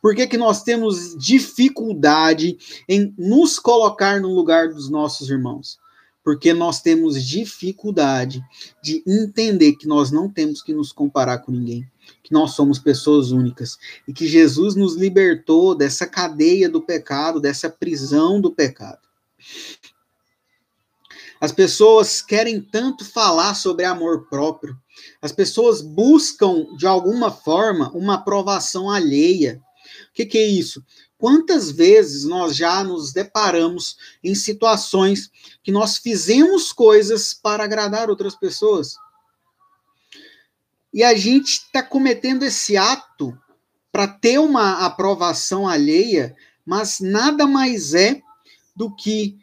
Por 0.00 0.14
que, 0.14 0.26
que 0.26 0.36
nós 0.36 0.62
temos 0.62 1.16
dificuldade 1.16 2.58
em 2.88 3.14
nos 3.16 3.58
colocar 3.58 4.20
no 4.20 4.34
lugar 4.34 4.68
dos 4.68 4.90
nossos 4.90 5.30
irmãos? 5.30 5.78
Porque 6.24 6.52
nós 6.52 6.80
temos 6.80 7.22
dificuldade 7.24 8.42
de 8.82 9.02
entender 9.06 9.72
que 9.72 9.88
nós 9.88 10.10
não 10.10 10.30
temos 10.30 10.62
que 10.62 10.72
nos 10.72 10.92
comparar 10.92 11.38
com 11.38 11.50
ninguém, 11.50 11.88
que 12.22 12.32
nós 12.32 12.52
somos 12.52 12.78
pessoas 12.78 13.32
únicas 13.32 13.76
e 14.06 14.12
que 14.12 14.26
Jesus 14.26 14.76
nos 14.76 14.94
libertou 14.94 15.74
dessa 15.74 16.06
cadeia 16.06 16.68
do 16.68 16.80
pecado, 16.80 17.40
dessa 17.40 17.68
prisão 17.68 18.40
do 18.40 18.52
pecado. 18.52 19.00
As 21.42 21.50
pessoas 21.50 22.22
querem 22.22 22.60
tanto 22.60 23.04
falar 23.04 23.54
sobre 23.54 23.84
amor 23.84 24.28
próprio. 24.28 24.78
As 25.20 25.32
pessoas 25.32 25.82
buscam, 25.82 26.76
de 26.76 26.86
alguma 26.86 27.32
forma, 27.32 27.90
uma 27.92 28.14
aprovação 28.14 28.88
alheia. 28.88 29.60
O 30.10 30.14
que, 30.14 30.24
que 30.24 30.38
é 30.38 30.46
isso? 30.46 30.84
Quantas 31.22 31.70
vezes 31.70 32.24
nós 32.24 32.56
já 32.56 32.82
nos 32.82 33.12
deparamos 33.12 33.96
em 34.24 34.34
situações 34.34 35.30
que 35.62 35.70
nós 35.70 35.96
fizemos 35.96 36.72
coisas 36.72 37.32
para 37.32 37.62
agradar 37.62 38.10
outras 38.10 38.34
pessoas? 38.34 38.96
E 40.92 41.04
a 41.04 41.14
gente 41.14 41.48
está 41.50 41.80
cometendo 41.80 42.42
esse 42.42 42.76
ato 42.76 43.38
para 43.92 44.08
ter 44.08 44.40
uma 44.40 44.84
aprovação 44.84 45.68
alheia, 45.68 46.34
mas 46.66 46.98
nada 46.98 47.46
mais 47.46 47.94
é 47.94 48.20
do 48.74 48.92
que 48.92 49.38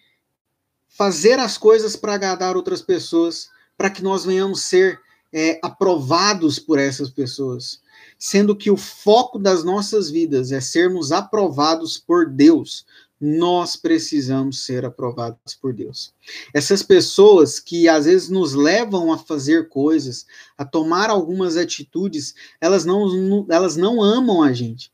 fazer 0.89 1.39
as 1.39 1.57
coisas 1.57 1.95
para 1.95 2.15
agradar 2.15 2.57
outras 2.57 2.81
pessoas, 2.81 3.50
para 3.77 3.89
que 3.89 4.03
nós 4.03 4.25
venhamos 4.25 4.65
ser 4.65 5.00
é, 5.31 5.57
aprovados 5.63 6.59
por 6.59 6.77
essas 6.77 7.09
pessoas. 7.09 7.79
Sendo 8.19 8.55
que 8.55 8.69
o 8.69 8.77
foco 8.77 9.39
das 9.39 9.63
nossas 9.63 10.11
vidas 10.11 10.51
é 10.51 10.59
sermos 10.59 11.11
aprovados 11.11 11.97
por 11.97 12.29
Deus, 12.29 12.85
nós 13.19 13.75
precisamos 13.75 14.63
ser 14.65 14.85
aprovados 14.85 15.55
por 15.59 15.73
Deus. 15.73 16.13
Essas 16.53 16.83
pessoas 16.83 17.59
que 17.59 17.88
às 17.88 18.05
vezes 18.05 18.29
nos 18.29 18.53
levam 18.53 19.11
a 19.11 19.17
fazer 19.17 19.69
coisas, 19.69 20.25
a 20.57 20.65
tomar 20.65 21.09
algumas 21.09 21.57
atitudes, 21.57 22.35
elas 22.61 22.83
não, 22.85 23.47
elas 23.49 23.75
não 23.75 24.03
amam 24.03 24.43
a 24.43 24.53
gente 24.53 24.91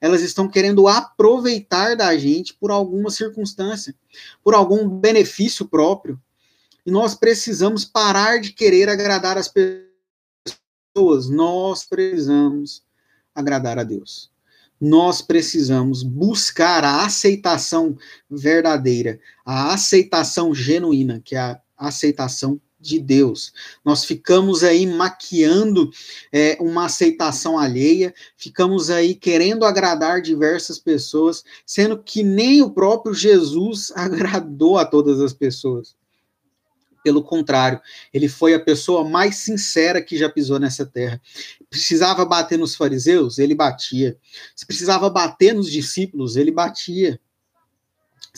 elas 0.00 0.22
estão 0.22 0.48
querendo 0.48 0.86
aproveitar 0.88 1.96
da 1.96 2.16
gente 2.16 2.54
por 2.54 2.70
alguma 2.70 3.10
circunstância, 3.10 3.94
por 4.42 4.54
algum 4.54 4.88
benefício 4.88 5.66
próprio. 5.66 6.20
E 6.84 6.90
nós 6.90 7.14
precisamos 7.14 7.84
parar 7.84 8.40
de 8.40 8.52
querer 8.52 8.88
agradar 8.88 9.36
as 9.36 9.48
pessoas. 10.98 11.28
Nós 11.28 11.84
precisamos 11.84 12.82
agradar 13.34 13.78
a 13.78 13.84
Deus. 13.84 14.30
Nós 14.80 15.22
precisamos 15.22 16.02
buscar 16.02 16.84
a 16.84 17.04
aceitação 17.04 17.96
verdadeira, 18.30 19.18
a 19.44 19.72
aceitação 19.74 20.54
genuína, 20.54 21.20
que 21.24 21.34
é 21.34 21.40
a 21.40 21.60
aceitação 21.76 22.60
de 22.80 23.00
Deus. 23.00 23.52
Nós 23.84 24.04
ficamos 24.04 24.62
aí 24.62 24.86
maquiando 24.86 25.90
é, 26.32 26.56
uma 26.60 26.84
aceitação 26.84 27.58
alheia, 27.58 28.14
ficamos 28.36 28.88
aí 28.88 29.16
querendo 29.16 29.64
agradar 29.64 30.22
diversas 30.22 30.78
pessoas, 30.78 31.42
sendo 31.66 31.98
que 32.00 32.22
nem 32.22 32.62
o 32.62 32.70
próprio 32.70 33.12
Jesus 33.12 33.90
agradou 33.96 34.78
a 34.78 34.84
todas 34.84 35.20
as 35.20 35.32
pessoas. 35.32 35.97
Pelo 37.02 37.22
contrário, 37.22 37.80
ele 38.12 38.28
foi 38.28 38.54
a 38.54 38.60
pessoa 38.60 39.08
mais 39.08 39.36
sincera 39.36 40.02
que 40.02 40.18
já 40.18 40.28
pisou 40.28 40.58
nessa 40.58 40.84
terra. 40.84 41.20
Precisava 41.70 42.24
bater 42.24 42.58
nos 42.58 42.74
fariseus? 42.74 43.38
Ele 43.38 43.54
batia. 43.54 44.16
Se 44.54 44.66
precisava 44.66 45.08
bater 45.08 45.54
nos 45.54 45.70
discípulos? 45.70 46.36
Ele 46.36 46.50
batia 46.50 47.20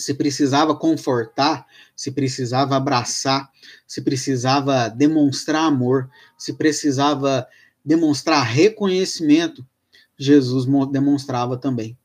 se 0.01 0.15
precisava 0.15 0.75
confortar, 0.75 1.67
se 1.95 2.11
precisava 2.11 2.77
abraçar, 2.77 3.51
se 3.87 4.01
precisava 4.01 4.89
demonstrar 4.89 5.65
amor, 5.65 6.11
se 6.39 6.55
precisava 6.55 7.47
demonstrar 7.85 8.45
reconhecimento, 8.45 9.67
Jesus 10.19 10.67
demonstrava 10.91 11.57
também. 11.57 11.97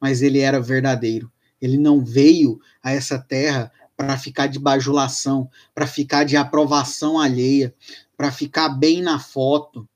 Mas 0.00 0.22
ele 0.22 0.40
era 0.40 0.60
verdadeiro. 0.60 1.30
Ele 1.60 1.76
não 1.76 2.04
veio 2.04 2.60
a 2.82 2.92
essa 2.92 3.18
terra 3.18 3.70
para 3.98 4.16
ficar 4.16 4.46
de 4.46 4.60
bajulação, 4.60 5.50
para 5.74 5.84
ficar 5.84 6.22
de 6.22 6.36
aprovação 6.36 7.18
alheia, 7.18 7.74
para 8.16 8.30
ficar 8.30 8.68
bem 8.68 9.02
na 9.02 9.18
foto. 9.18 9.88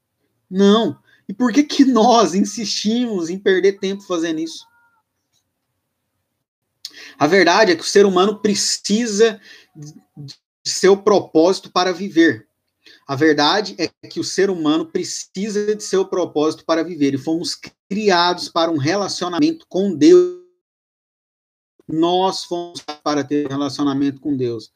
Não. 0.50 0.98
E 1.28 1.32
por 1.32 1.52
que 1.52 1.62
que 1.62 1.84
nós 1.86 2.34
insistimos 2.34 3.30
em 3.30 3.38
perder 3.38 3.78
tempo 3.78 4.02
fazendo 4.02 4.40
isso? 4.40 4.66
A 7.16 7.28
verdade 7.28 7.70
é 7.70 7.76
que 7.76 7.82
o 7.82 7.86
ser 7.86 8.04
humano 8.04 8.40
precisa 8.40 9.40
de 9.76 10.34
seu 10.64 10.96
propósito 10.96 11.70
para 11.70 11.92
viver. 11.92 12.48
A 13.06 13.14
verdade 13.14 13.76
é 13.78 13.86
que 14.08 14.18
o 14.18 14.24
ser 14.24 14.50
humano 14.50 14.86
precisa 14.86 15.76
de 15.76 15.84
seu 15.84 16.04
propósito 16.04 16.64
para 16.64 16.82
viver 16.82 17.14
e 17.14 17.18
fomos 17.18 17.56
criados 17.88 18.48
para 18.48 18.70
um 18.70 18.78
relacionamento 18.78 19.64
com 19.68 19.94
Deus. 19.94 20.41
Nós 21.92 22.44
fomos 22.44 22.80
para 23.04 23.22
ter 23.22 23.46
relacionamento 23.48 24.20
com 24.20 24.36
Deus. 24.36 24.72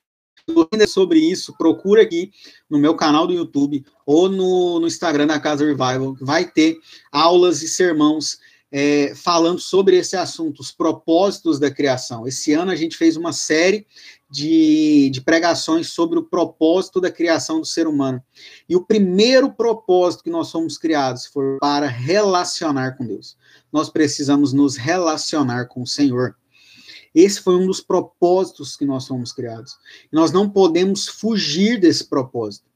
Sobre 0.87 1.18
isso, 1.18 1.56
procura 1.56 2.02
aqui 2.02 2.30
no 2.70 2.78
meu 2.78 2.94
canal 2.94 3.26
do 3.26 3.32
YouTube 3.32 3.85
ou 4.04 4.28
no, 4.28 4.78
no 4.78 4.87
Instagram 4.87 5.26
da 5.26 5.40
Casa 5.40 5.64
Revival. 5.64 6.16
Vai 6.20 6.44
ter 6.44 6.78
aulas 7.11 7.62
e 7.62 7.68
sermãos 7.68 8.38
é, 8.70 9.14
falando 9.14 9.61
sobre 9.61 9.96
esse 9.96 10.16
assunto, 10.16 10.61
os 10.61 10.70
propósitos 10.70 11.58
da 11.58 11.70
criação. 11.70 12.26
Esse 12.26 12.52
ano 12.52 12.70
a 12.70 12.76
gente 12.76 12.96
fez 12.96 13.16
uma 13.16 13.32
série 13.32 13.87
de, 14.30 15.08
de 15.11 15.20
pregações 15.20 15.88
sobre 15.88 16.18
o 16.18 16.25
propósito 16.25 17.00
da 17.00 17.11
criação 17.11 17.61
do 17.61 17.66
ser 17.66 17.87
humano. 17.87 18.23
E 18.68 18.76
o 18.76 18.85
primeiro 18.85 19.50
propósito 19.52 20.25
que 20.25 20.30
nós 20.30 20.50
fomos 20.50 20.76
criados 20.78 21.26
foi 21.26 21.58
para 21.58 21.87
relacionar 21.87 22.96
com 22.96 23.06
Deus. 23.06 23.37
Nós 23.73 23.88
precisamos 23.88 24.52
nos 24.52 24.76
relacionar 24.76 25.66
com 25.66 25.82
o 25.82 25.87
Senhor. 25.87 26.37
Esse 27.16 27.40
foi 27.40 27.56
um 27.56 27.66
dos 27.66 27.80
propósitos 27.80 28.76
que 28.76 28.85
nós 28.85 29.06
fomos 29.06 29.32
criados. 29.32 29.78
Nós 30.12 30.30
não 30.30 30.50
podemos 30.50 31.08
fugir 31.08 31.80
desse 31.80 32.04
propósito. 32.04 32.66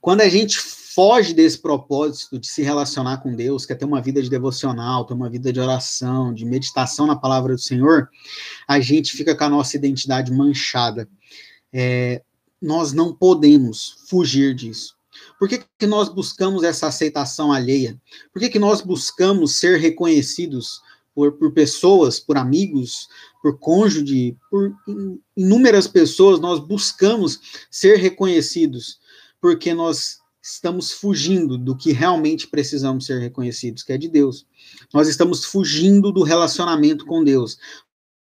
Quando 0.00 0.20
a 0.20 0.28
gente 0.28 0.60
foge 0.60 1.34
desse 1.34 1.58
propósito 1.58 2.38
de 2.38 2.46
se 2.46 2.62
relacionar 2.62 3.16
com 3.16 3.34
Deus, 3.34 3.66
quer 3.66 3.74
ter 3.74 3.84
uma 3.84 4.00
vida 4.00 4.22
de 4.22 4.30
devocional, 4.30 5.04
ter 5.04 5.14
uma 5.14 5.28
vida 5.28 5.52
de 5.52 5.58
oração, 5.58 6.32
de 6.32 6.44
meditação 6.44 7.04
na 7.04 7.16
palavra 7.16 7.54
do 7.54 7.60
Senhor, 7.60 8.08
a 8.68 8.78
gente 8.78 9.16
fica 9.16 9.34
com 9.34 9.42
a 9.42 9.48
nossa 9.48 9.76
identidade 9.76 10.30
manchada. 10.30 11.08
É, 11.72 12.22
nós 12.62 12.92
não 12.92 13.12
podemos 13.12 14.04
fugir 14.08 14.54
disso. 14.54 14.94
Por 15.36 15.48
que, 15.48 15.64
que 15.76 15.86
nós 15.86 16.08
buscamos 16.08 16.62
essa 16.62 16.86
aceitação 16.86 17.52
alheia? 17.52 18.00
Por 18.32 18.38
que, 18.38 18.48
que 18.48 18.58
nós 18.60 18.80
buscamos 18.80 19.56
ser 19.56 19.80
reconhecidos 19.80 20.80
por, 21.14 21.32
por 21.32 21.52
pessoas, 21.52 22.18
por 22.18 22.36
amigos, 22.36 23.08
por 23.40 23.58
cônjuge, 23.58 24.36
por 24.50 24.74
inúmeras 25.36 25.86
pessoas? 25.86 26.40
Nós 26.40 26.58
buscamos 26.58 27.40
ser 27.70 27.98
reconhecidos 27.98 28.98
porque 29.40 29.74
nós 29.74 30.18
estamos 30.42 30.92
fugindo 30.92 31.56
do 31.56 31.76
que 31.76 31.92
realmente 31.92 32.46
precisamos 32.46 33.06
ser 33.06 33.18
reconhecidos, 33.18 33.82
que 33.82 33.92
é 33.92 33.98
de 33.98 34.08
Deus. 34.08 34.46
Nós 34.92 35.08
estamos 35.08 35.44
fugindo 35.44 36.12
do 36.12 36.22
relacionamento 36.22 37.06
com 37.06 37.24
Deus. 37.24 37.58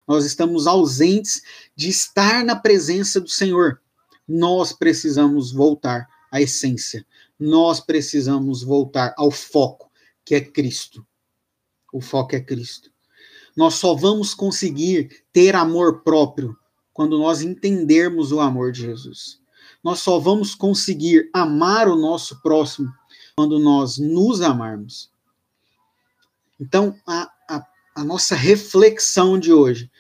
Nós 0.08 0.26
estamos 0.26 0.68
ausentes 0.68 1.42
de 1.76 1.90
estar 1.90 2.44
na 2.46 2.56
presença 2.56 3.20
do 3.20 3.30
Senhor. 3.30 3.82
Nós 4.28 4.72
precisamos 4.72 5.52
voltar 5.52 6.08
à 6.32 6.42
essência. 6.42 7.06
Nós 7.38 7.80
precisamos 7.80 8.64
voltar 8.64 9.14
ao 9.18 9.32
foco, 9.32 9.92
que 10.24 10.36
é 10.36 10.42
Cristo. 10.42 11.06
O 11.94 12.02
foco 12.02 12.36
é 12.36 12.40
Cristo. 12.40 12.92
Nós 13.56 13.76
só 13.76 13.94
vamos 13.94 14.34
conseguir 14.34 15.24
ter 15.32 15.56
amor 15.56 16.02
próprio 16.02 16.58
quando 16.92 17.20
nós 17.20 17.44
entendermos 17.44 18.32
o 18.32 18.40
amor 18.40 18.72
de 18.72 18.82
Jesus. 18.82 19.40
Nós 19.84 20.00
só 20.00 20.18
vamos 20.18 20.56
conseguir 20.56 21.30
amar 21.32 21.88
o 21.88 21.96
nosso 21.96 22.42
próximo 22.42 22.92
quando 23.36 23.60
nós 23.60 24.00
nos 24.00 24.42
amarmos. 24.42 25.12
Então, 26.60 26.96
a, 27.06 27.32
a, 27.48 27.68
a 27.96 28.04
nossa 28.04 28.36
reflexão 28.36 29.38
de 29.38 29.54
hoje, 29.54 29.92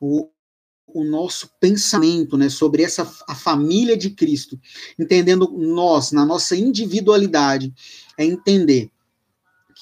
o, 0.00 0.30
o 0.86 1.04
nosso 1.04 1.50
pensamento, 1.60 2.38
né, 2.38 2.48
sobre 2.48 2.82
essa 2.82 3.02
a 3.28 3.34
família 3.34 3.96
de 3.96 4.08
Cristo, 4.10 4.58
entendendo 4.98 5.50
nós 5.50 6.12
na 6.12 6.24
nossa 6.24 6.56
individualidade, 6.56 7.74
é 8.16 8.24
entender 8.24 8.90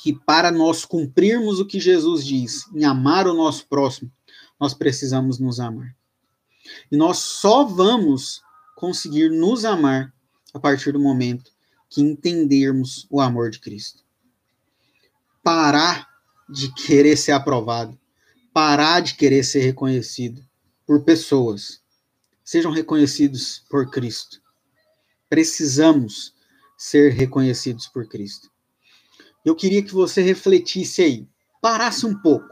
que 0.03 0.15
para 0.15 0.51
nós 0.51 0.85
cumprirmos 0.85 1.61
o 1.61 1.67
que 1.67 1.79
Jesus 1.79 2.25
diz, 2.25 2.67
em 2.75 2.85
amar 2.85 3.27
o 3.27 3.35
nosso 3.35 3.67
próximo, 3.67 4.11
nós 4.59 4.73
precisamos 4.73 5.39
nos 5.39 5.61
amar. 5.61 5.95
E 6.91 6.97
nós 6.97 7.19
só 7.19 7.65
vamos 7.65 8.43
conseguir 8.77 9.31
nos 9.31 9.65
amar 9.65 10.13
a 10.55 10.59
partir 10.59 10.93
do 10.93 11.01
momento 11.01 11.51
que 11.89 12.01
entendermos 12.01 13.07
o 13.11 13.21
amor 13.21 13.51
de 13.51 13.61
Cristo. 13.61 14.03
Parar 15.43 16.09
de 16.49 16.73
querer 16.75 17.17
ser 17.17 17.33
aprovado, 17.33 17.99
parar 18.53 19.01
de 19.01 19.15
querer 19.15 19.45
ser 19.45 19.61
reconhecido 19.61 20.43
por 20.87 21.05
pessoas. 21.05 21.81
Sejam 22.45 22.73
reconhecidos 22.73 23.65
por 23.69 23.91
Cristo. 23.91 24.41
Precisamos 25.29 26.35
ser 26.77 27.13
reconhecidos 27.13 27.87
por 27.87 28.09
Cristo. 28.09 28.50
Eu 29.45 29.55
queria 29.55 29.83
que 29.83 29.93
você 29.93 30.21
refletisse 30.21 31.03
aí, 31.03 31.29
parasse 31.61 32.05
um 32.05 32.15
pouco. 32.21 32.49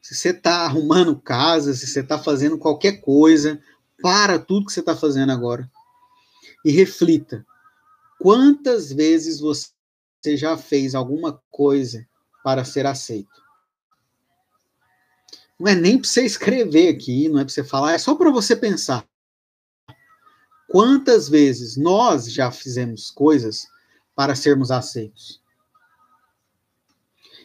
Se 0.00 0.14
você 0.14 0.30
está 0.30 0.64
arrumando 0.64 1.20
casa, 1.20 1.74
se 1.74 1.86
você 1.86 2.00
está 2.00 2.18
fazendo 2.18 2.56
qualquer 2.56 3.00
coisa, 3.00 3.60
para 4.02 4.38
tudo 4.38 4.66
que 4.66 4.72
você 4.72 4.80
está 4.80 4.96
fazendo 4.96 5.30
agora 5.30 5.70
e 6.64 6.70
reflita. 6.70 7.44
Quantas 8.18 8.92
vezes 8.92 9.40
você 9.40 10.36
já 10.36 10.56
fez 10.56 10.94
alguma 10.94 11.42
coisa 11.50 12.06
para 12.42 12.64
ser 12.64 12.86
aceito? 12.86 13.40
Não 15.58 15.70
é 15.70 15.74
nem 15.74 15.98
para 15.98 16.08
você 16.08 16.24
escrever 16.24 16.88
aqui, 16.88 17.28
não 17.28 17.38
é 17.38 17.44
para 17.44 17.52
você 17.52 17.64
falar, 17.64 17.92
é 17.92 17.98
só 17.98 18.14
para 18.14 18.30
você 18.30 18.56
pensar. 18.56 19.06
Quantas 20.68 21.28
vezes 21.28 21.76
nós 21.76 22.32
já 22.32 22.50
fizemos 22.50 23.10
coisas 23.10 23.66
para 24.14 24.34
sermos 24.34 24.70
aceitos? 24.70 25.42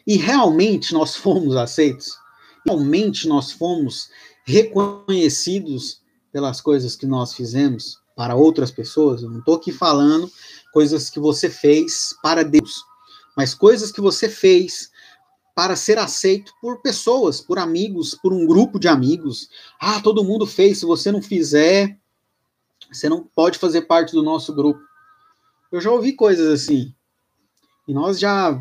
E 0.05 0.17
realmente 0.17 0.93
nós 0.93 1.15
fomos 1.15 1.55
aceitos? 1.55 2.17
Realmente 2.65 3.27
nós 3.27 3.51
fomos 3.51 4.09
reconhecidos 4.43 6.01
pelas 6.31 6.61
coisas 6.61 6.95
que 6.95 7.05
nós 7.05 7.33
fizemos 7.33 7.99
para 8.15 8.35
outras 8.35 8.71
pessoas? 8.71 9.21
Eu 9.21 9.29
não 9.29 9.39
estou 9.39 9.55
aqui 9.55 9.71
falando 9.71 10.31
coisas 10.71 11.09
que 11.09 11.19
você 11.19 11.49
fez 11.49 12.15
para 12.21 12.43
Deus, 12.43 12.83
mas 13.35 13.53
coisas 13.53 13.91
que 13.91 14.01
você 14.01 14.29
fez 14.29 14.91
para 15.55 15.75
ser 15.75 15.97
aceito 15.97 16.51
por 16.61 16.81
pessoas, 16.81 17.39
por 17.39 17.57
amigos, 17.57 18.13
por 18.13 18.33
um 18.33 18.45
grupo 18.45 18.77
de 18.77 18.89
amigos. 18.89 19.49
Ah, 19.79 20.01
todo 20.01 20.23
mundo 20.23 20.45
fez, 20.45 20.79
se 20.79 20.85
você 20.85 21.11
não 21.11 21.21
fizer, 21.21 21.97
você 22.91 23.07
não 23.07 23.23
pode 23.23 23.57
fazer 23.57 23.83
parte 23.83 24.11
do 24.11 24.21
nosso 24.21 24.53
grupo. 24.53 24.81
Eu 25.71 25.79
já 25.79 25.89
ouvi 25.91 26.13
coisas 26.13 26.47
assim. 26.47 26.93
E 27.87 27.93
nós 27.93 28.19
já 28.19 28.59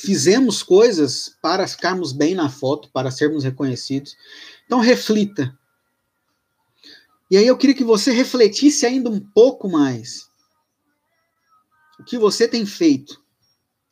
fizemos 0.00 0.62
coisas 0.62 1.36
para 1.42 1.66
ficarmos 1.66 2.12
bem 2.12 2.34
na 2.34 2.48
foto, 2.48 2.90
para 2.90 3.10
sermos 3.10 3.44
reconhecidos. 3.44 4.16
Então 4.66 4.80
reflita. 4.80 5.56
E 7.30 7.36
aí 7.36 7.46
eu 7.46 7.56
queria 7.56 7.76
que 7.76 7.84
você 7.84 8.10
refletisse 8.10 8.84
ainda 8.84 9.08
um 9.08 9.20
pouco 9.20 9.68
mais. 9.68 10.28
O 11.98 12.04
que 12.04 12.18
você 12.18 12.48
tem 12.48 12.66
feito 12.66 13.22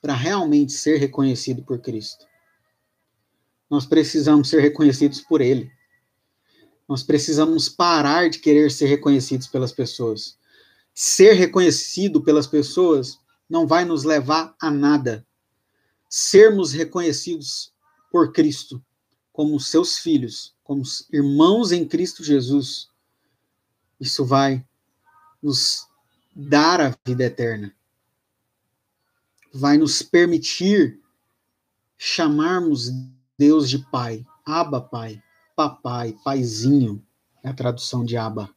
para 0.00 0.14
realmente 0.14 0.72
ser 0.72 0.96
reconhecido 0.96 1.62
por 1.62 1.78
Cristo? 1.78 2.26
Nós 3.70 3.84
precisamos 3.84 4.48
ser 4.48 4.60
reconhecidos 4.60 5.20
por 5.20 5.40
Ele. 5.40 5.70
Nós 6.88 7.02
precisamos 7.02 7.68
parar 7.68 8.30
de 8.30 8.38
querer 8.38 8.70
ser 8.70 8.86
reconhecidos 8.86 9.46
pelas 9.46 9.72
pessoas. 9.72 10.38
Ser 10.94 11.34
reconhecido 11.34 12.22
pelas 12.22 12.46
pessoas 12.46 13.18
não 13.48 13.66
vai 13.66 13.84
nos 13.84 14.04
levar 14.04 14.56
a 14.60 14.70
nada. 14.70 15.27
Sermos 16.08 16.72
reconhecidos 16.72 17.72
por 18.10 18.32
Cristo 18.32 18.82
como 19.32 19.60
seus 19.60 19.98
filhos, 19.98 20.54
como 20.64 20.82
irmãos 21.12 21.70
em 21.70 21.86
Cristo 21.86 22.24
Jesus, 22.24 22.88
isso 24.00 24.24
vai 24.24 24.64
nos 25.42 25.86
dar 26.34 26.80
a 26.80 26.96
vida 27.06 27.24
eterna. 27.24 27.74
Vai 29.52 29.78
nos 29.78 30.02
permitir 30.02 31.00
chamarmos 31.96 32.90
Deus 33.38 33.68
de 33.68 33.78
Pai, 33.78 34.26
Abba 34.44 34.80
Pai, 34.80 35.22
Papai, 35.54 36.16
Paizinho, 36.24 37.04
é 37.42 37.48
a 37.48 37.54
tradução 37.54 38.04
de 38.04 38.16
Abba. 38.16 38.48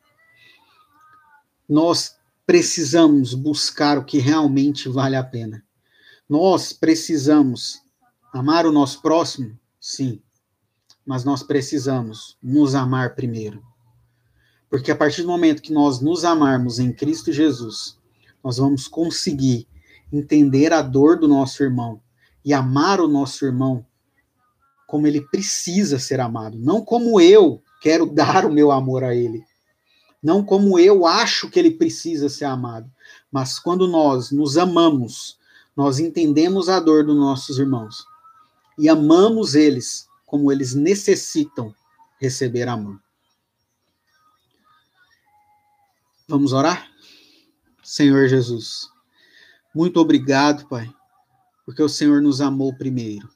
Nós 1.68 2.16
precisamos 2.46 3.34
buscar 3.34 3.98
o 3.98 4.06
que 4.06 4.18
realmente 4.18 4.90
vale 4.90 5.16
a 5.16 5.24
pena. 5.24 5.64
Nós 6.32 6.72
precisamos 6.72 7.82
amar 8.32 8.66
o 8.66 8.72
nosso 8.72 9.02
próximo, 9.02 9.60
sim, 9.82 10.22
mas 11.06 11.26
nós 11.26 11.44
precisamos 11.44 12.38
nos 12.42 12.74
amar 12.74 13.16
primeiro. 13.16 13.62
Porque 14.70 14.92
a 14.92 14.96
partir 14.96 15.24
do 15.24 15.28
momento 15.28 15.62
que 15.62 15.74
nós 15.74 16.00
nos 16.00 16.24
amarmos 16.24 16.80
em 16.80 16.94
Cristo 16.94 17.34
Jesus, 17.34 17.98
nós 18.42 18.60
vamos 18.60 18.88
conseguir 18.88 19.68
entender 20.10 20.72
a 20.72 20.82
dor 20.82 21.20
do 21.20 21.28
nosso 21.28 21.64
irmão 21.64 22.02
e 22.46 22.54
amar 22.54 23.02
o 23.02 23.10
nosso 23.10 23.46
irmão 23.46 23.86
como 24.88 25.08
ele 25.08 25.20
precisa 25.20 26.00
ser 26.00 26.22
amado, 26.22 26.58
não 26.58 26.82
como 26.82 27.20
eu 27.20 27.62
quero 27.82 28.06
dar 28.06 28.46
o 28.46 28.54
meu 28.54 28.72
amor 28.72 29.04
a 29.04 29.14
ele, 29.14 29.44
não 30.24 30.46
como 30.46 30.80
eu 30.80 31.06
acho 31.06 31.50
que 31.50 31.60
ele 31.60 31.72
precisa 31.72 32.30
ser 32.30 32.46
amado, 32.46 32.90
mas 33.30 33.60
quando 33.60 33.86
nós 33.86 34.32
nos 34.32 34.58
amamos, 34.58 35.41
nós 35.76 36.00
entendemos 36.00 36.70
a 36.70 36.80
dor 36.80 37.06
dos 37.06 37.16
nossos 37.16 37.58
irmãos 37.58 38.06
e 38.78 38.90
amamos 38.90 39.56
eles 39.56 40.08
como 40.26 40.52
eles 40.52 40.74
necessitam 40.74 41.74
receber 42.20 42.68
amor. 42.68 43.00
Vamos 46.28 46.54
orar? 46.54 46.90
Senhor 47.84 48.28
Jesus, 48.28 48.90
muito 49.76 50.00
obrigado, 50.00 50.68
Pai, 50.68 50.90
porque 51.66 51.82
o 51.82 51.90
Senhor 51.90 52.22
nos 52.22 52.40
amou 52.40 52.74
primeiro 52.76 53.30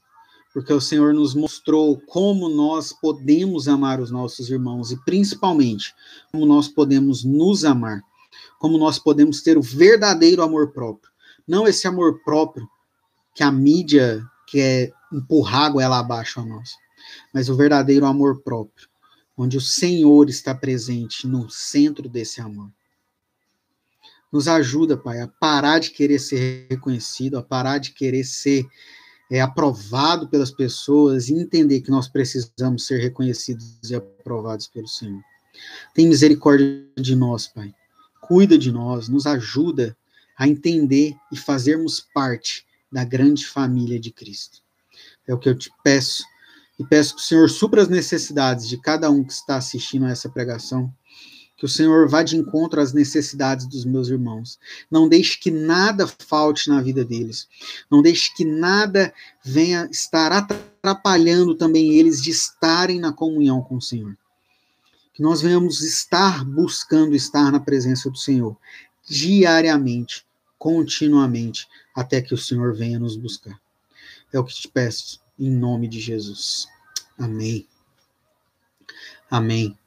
porque 0.55 0.71
o 0.71 0.79
Senhor 0.79 1.13
nos 1.13 1.35
mostrou 1.35 1.99
como 2.07 2.47
nós 2.47 2.93
podemos 2.93 3.67
amar 3.67 3.99
os 3.99 4.09
nossos 4.09 4.49
irmãos 4.49 4.89
e 4.89 4.95
principalmente 5.03 5.93
como 6.31 6.45
nós 6.45 6.69
podemos 6.69 7.25
nos 7.25 7.65
amar, 7.65 8.01
como 8.57 8.77
nós 8.77 8.97
podemos 8.97 9.41
ter 9.41 9.57
o 9.57 9.61
verdadeiro 9.61 10.41
amor 10.41 10.71
próprio, 10.71 11.11
não 11.47 11.67
esse 11.67 11.87
amor 11.87 12.21
próprio 12.23 12.67
que 13.33 13.43
a 13.43 13.51
mídia 13.51 14.23
quer 14.47 14.91
empurrar 15.11 15.73
ela 15.77 15.99
abaixo 15.99 16.39
a 16.39 16.45
nós, 16.45 16.75
mas 17.33 17.49
o 17.49 17.55
verdadeiro 17.55 18.05
amor 18.05 18.41
próprio, 18.41 18.87
onde 19.37 19.57
o 19.57 19.61
Senhor 19.61 20.29
está 20.29 20.55
presente 20.55 21.27
no 21.27 21.49
centro 21.49 22.07
desse 22.07 22.41
amor. 22.41 22.71
Nos 24.31 24.47
ajuda, 24.47 24.97
Pai, 24.97 25.21
a 25.21 25.27
parar 25.27 25.79
de 25.79 25.91
querer 25.91 26.19
ser 26.19 26.67
reconhecido, 26.69 27.37
a 27.37 27.43
parar 27.43 27.77
de 27.77 27.91
querer 27.91 28.23
ser 28.23 28.65
é, 29.29 29.41
aprovado 29.41 30.27
pelas 30.27 30.51
pessoas 30.51 31.29
e 31.29 31.33
entender 31.33 31.81
que 31.81 31.91
nós 31.91 32.07
precisamos 32.07 32.85
ser 32.85 32.99
reconhecidos 32.99 33.79
e 33.89 33.95
aprovados 33.95 34.67
pelo 34.67 34.87
Senhor. 34.87 35.21
Tem 35.93 36.07
misericórdia 36.07 36.85
de 36.97 37.15
nós, 37.15 37.47
Pai. 37.47 37.73
Cuida 38.21 38.57
de 38.57 38.71
nós, 38.71 39.07
nos 39.07 39.25
ajuda 39.25 39.95
a 40.37 40.47
entender 40.47 41.15
e 41.31 41.37
fazermos 41.37 42.05
parte 42.13 42.65
da 42.91 43.03
grande 43.03 43.45
família 43.45 43.99
de 43.99 44.11
Cristo. 44.11 44.61
É 45.27 45.33
o 45.33 45.37
que 45.37 45.49
eu 45.49 45.57
te 45.57 45.71
peço. 45.83 46.23
E 46.77 46.83
peço 46.83 47.15
que 47.15 47.21
o 47.21 47.23
Senhor 47.23 47.49
supra 47.49 47.81
as 47.81 47.87
necessidades 47.87 48.67
de 48.67 48.77
cada 48.77 49.09
um 49.09 49.23
que 49.23 49.31
está 49.31 49.55
assistindo 49.55 50.05
a 50.05 50.09
essa 50.09 50.29
pregação 50.29 50.93
que 51.57 51.65
o 51.65 51.69
Senhor 51.69 52.07
vá 52.09 52.21
de 52.21 52.35
encontro 52.35 52.81
às 52.81 52.91
necessidades 52.91 53.65
dos 53.65 53.85
meus 53.85 54.09
irmãos. 54.09 54.59
Não 54.91 55.07
deixe 55.07 55.39
que 55.39 55.49
nada 55.49 56.05
falte 56.07 56.69
na 56.69 56.81
vida 56.81 57.05
deles. 57.05 57.47
Não 57.89 58.01
deixe 58.01 58.33
que 58.35 58.43
nada 58.43 59.13
venha 59.43 59.87
estar 59.89 60.31
atrapalhando 60.31 61.55
também 61.55 61.93
eles 61.93 62.21
de 62.21 62.31
estarem 62.31 62.99
na 62.99 63.13
comunhão 63.13 63.61
com 63.61 63.77
o 63.77 63.81
Senhor. 63.81 64.17
Que 65.13 65.23
nós 65.23 65.41
venhamos 65.41 65.81
estar 65.81 66.43
buscando 66.43 67.15
estar 67.15 67.51
na 67.51 67.59
presença 67.59 68.09
do 68.09 68.17
Senhor 68.17 68.57
diariamente, 69.07 70.24
continuamente, 70.57 71.67
até 71.95 72.21
que 72.21 72.33
o 72.33 72.37
Senhor 72.37 72.73
venha 72.73 72.99
nos 72.99 73.15
buscar. 73.15 73.59
É 74.31 74.39
o 74.39 74.43
que 74.43 74.53
te 74.53 74.67
peço, 74.67 75.19
em 75.37 75.49
nome 75.49 75.87
de 75.87 75.99
Jesus. 75.99 76.67
Amém. 77.17 77.67
Amém. 79.29 79.77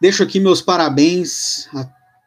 Deixo 0.00 0.22
aqui 0.22 0.38
meus 0.38 0.62
parabéns 0.62 1.68
a 1.74 1.84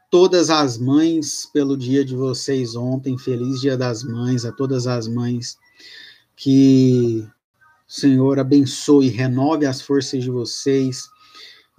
todas 0.10 0.50
as 0.50 0.78
mães 0.78 1.46
pelo 1.54 1.78
dia 1.78 2.04
de 2.04 2.16
vocês 2.16 2.76
ontem. 2.76 3.18
Feliz 3.18 3.62
Dia 3.62 3.78
das 3.78 4.04
Mães 4.04 4.44
a 4.44 4.52
todas 4.52 4.88
as 4.88 5.08
mães. 5.08 5.58
Que 6.36 7.26
o 7.88 7.92
Senhor 7.92 8.40
abençoe 8.40 9.08
renove 9.08 9.66
as 9.66 9.82
forças 9.82 10.24
de 10.24 10.30
vocês 10.30 11.10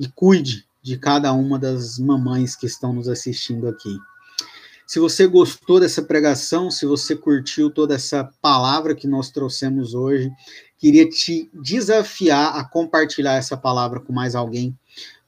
e 0.01 0.09
cuide 0.09 0.67
de 0.83 0.97
cada 0.97 1.33
uma 1.33 1.59
das 1.59 1.99
mamães 1.99 2.57
que 2.57 2.67
estão 2.67 2.93
nos 2.93 3.09
assistindo 3.09 3.69
aqui. 3.69 3.97
Se 4.87 4.99
você 4.99 5.27
gostou 5.27 5.81
dessa 5.81 6.03
pregação, 6.03 6.71
se 6.71 6.85
você 6.85 7.17
curtiu 7.17 7.71
toda 7.71 7.95
essa 7.95 8.25
palavra 8.41 8.95
que 8.95 9.07
nós 9.07 9.31
trouxemos 9.31 9.95
hoje, 9.95 10.31
queria 10.79 11.09
te 11.09 11.51
desafiar 11.55 12.57
a 12.57 12.65
compartilhar 12.65 13.35
essa 13.35 13.57
palavra 13.57 14.01
com 14.01 14.13
mais 14.13 14.35
alguém. 14.35 14.77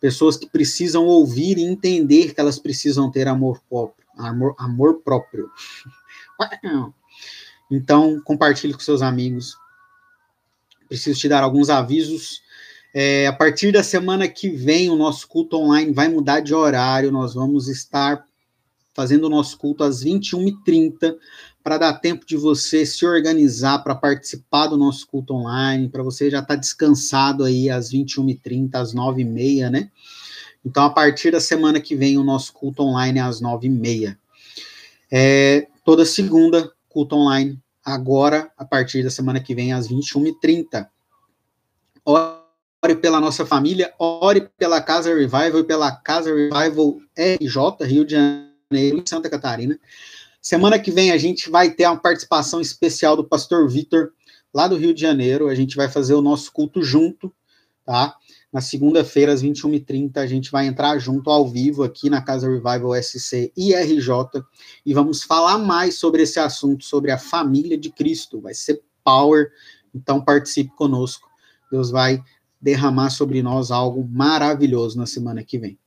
Pessoas 0.01 0.37
que 0.37 0.47
precisam 0.47 1.07
ouvir 1.07 1.57
e 1.57 1.63
entender 1.63 2.35
que 2.35 2.41
elas 2.41 2.59
precisam 2.59 3.11
ter 3.11 3.27
amor 3.27 3.61
próprio. 3.69 4.07
Amor, 4.17 4.55
amor 4.59 5.01
próprio. 5.03 5.51
Então, 7.71 8.21
compartilhe 8.21 8.75
com 8.75 8.81
seus 8.81 9.01
amigos. 9.01 9.57
Preciso 10.89 11.19
te 11.19 11.29
dar 11.29 11.43
alguns 11.43 11.71
avisos. 11.71 12.43
É, 12.93 13.27
a 13.27 13.33
partir 13.33 13.73
da 13.73 13.83
semana 13.83 14.29
que 14.29 14.49
vem, 14.49 14.91
o 14.91 14.97
nosso 14.97 15.27
culto 15.27 15.57
online 15.57 15.93
vai 15.93 16.09
mudar 16.09 16.41
de 16.41 16.55
horário. 16.55 17.11
Nós 17.11 17.35
vamos 17.35 17.69
estar 17.69 18.25
fazendo 18.95 19.25
o 19.25 19.31
nosso 19.31 19.59
culto 19.59 19.83
às 19.83 20.03
21h30, 20.05 21.17
para 21.63 21.79
dar 21.79 21.95
tempo 21.95 22.25
de 22.25 22.37
você 22.37 22.87
se 22.87 23.05
organizar 23.05 23.79
para 23.81 23.95
participar 23.95 24.69
do 24.69 24.77
nosso 24.77 25.07
culto 25.07 25.35
online, 25.35 25.89
para 25.89 26.03
você 26.03 26.31
já 26.31 26.39
estar 26.39 26.55
tá 26.55 26.61
descansado 26.61 27.43
aí 27.43 27.69
às 27.69 27.91
21h30, 27.91 28.75
às 28.75 28.95
9h30, 28.95 29.71
né? 29.71 29.91
Então, 30.65 30.85
a 30.85 30.91
partir 30.91 31.31
da 31.31 31.41
semana 31.41 31.81
que 31.81 31.97
vem, 31.97 32.17
o 32.17 32.25
nosso 32.25 32.53
culto 32.53 32.83
online 32.83 33.19
é 33.19 33.23
às 33.23 33.41
9h30. 33.41 34.17
É, 35.11 35.67
toda 35.85 36.05
segunda, 36.07 36.71
culto 36.89 37.17
online, 37.17 37.59
agora, 37.85 38.51
a 38.57 38.65
partir 38.65 39.03
da 39.03 39.11
semana 39.11 39.41
que 39.41 39.55
vem, 39.55 39.73
às 39.73 39.89
21h30. 39.89 40.87
Ore 42.05 42.95
pela 43.01 43.21
nossa 43.21 43.45
família, 43.45 43.93
ore 43.99 44.49
pela 44.59 44.81
Casa 44.81 45.15
Revival 45.15 45.61
e 45.61 45.65
pela 45.65 45.91
Casa 45.93 46.31
Revival 46.35 46.99
RJ, 47.17 47.87
Rio 47.87 48.05
de 48.05 48.13
Janeiro 48.13 48.54
Janeiro, 48.75 48.99
em 48.99 49.07
Santa 49.07 49.31
Catarina. 49.31 49.79
Semana 50.43 50.79
que 50.79 50.91
vem 50.91 51.13
a 51.13 51.17
gente 51.17 51.49
vai 51.49 51.71
ter 51.71 51.87
uma 51.87 51.97
participação 51.97 52.61
especial 52.61 53.17
do 53.17 53.25
pastor 53.25 53.69
Vitor, 53.71 54.11
lá 54.53 54.67
do 54.67 54.77
Rio 54.77 54.93
de 54.93 55.01
Janeiro. 55.01 55.49
A 55.49 55.55
gente 55.55 55.77
vai 55.77 55.89
fazer 55.89 56.15
o 56.15 56.21
nosso 56.21 56.53
culto 56.53 56.83
junto, 56.83 57.33
tá? 57.85 58.17
Na 58.53 58.61
segunda-feira, 58.61 59.33
às 59.33 59.43
21h30, 59.43 60.17
a 60.17 60.27
gente 60.27 60.51
vai 60.51 60.67
entrar 60.67 60.99
junto 60.99 61.31
ao 61.31 61.49
vivo 61.49 61.83
aqui 61.83 62.11
na 62.11 62.21
Casa 62.21 62.49
Revival 62.49 62.95
SC 63.03 63.53
IRJ 63.57 64.09
e 64.85 64.93
vamos 64.93 65.23
falar 65.23 65.59
mais 65.59 65.99
sobre 65.99 66.23
esse 66.23 66.39
assunto, 66.39 66.85
sobre 66.85 67.11
a 67.11 67.19
família 67.19 67.79
de 67.79 67.91
Cristo. 67.91 68.41
Vai 68.41 68.55
ser 68.55 68.81
power, 69.03 69.51
então 69.95 70.21
participe 70.21 70.71
conosco. 70.77 71.29
Deus 71.71 71.91
vai 71.91 72.23
derramar 72.61 73.11
sobre 73.11 73.43
nós 73.43 73.71
algo 73.71 74.07
maravilhoso 74.09 74.97
na 74.97 75.07
semana 75.07 75.43
que 75.43 75.59
vem. 75.59 75.79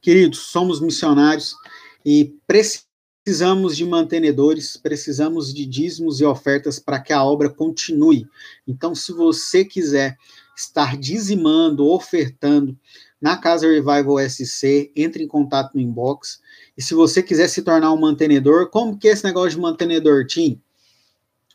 Queridos, 0.00 0.38
somos 0.40 0.80
missionários 0.80 1.56
e 2.04 2.34
precisamos 2.46 3.76
de 3.76 3.84
mantenedores, 3.84 4.76
precisamos 4.76 5.52
de 5.52 5.66
dízimos 5.66 6.20
e 6.20 6.24
ofertas 6.24 6.78
para 6.78 7.00
que 7.00 7.12
a 7.12 7.22
obra 7.24 7.48
continue. 7.48 8.26
Então, 8.66 8.94
se 8.94 9.12
você 9.12 9.64
quiser 9.64 10.16
estar 10.56 10.96
dizimando, 10.96 11.86
ofertando 11.86 12.76
na 13.22 13.36
Casa 13.36 13.68
Revival 13.68 14.18
SC, 14.18 14.90
entre 14.96 15.22
em 15.22 15.28
contato 15.28 15.74
no 15.74 15.80
inbox. 15.80 16.40
E 16.76 16.82
se 16.82 16.92
você 16.92 17.22
quiser 17.22 17.48
se 17.48 17.62
tornar 17.62 17.92
um 17.92 18.00
mantenedor, 18.00 18.68
como 18.68 18.98
que 18.98 19.06
é 19.08 19.12
esse 19.12 19.22
negócio 19.22 19.50
de 19.50 19.60
mantenedor, 19.60 20.26
Tim? 20.26 20.60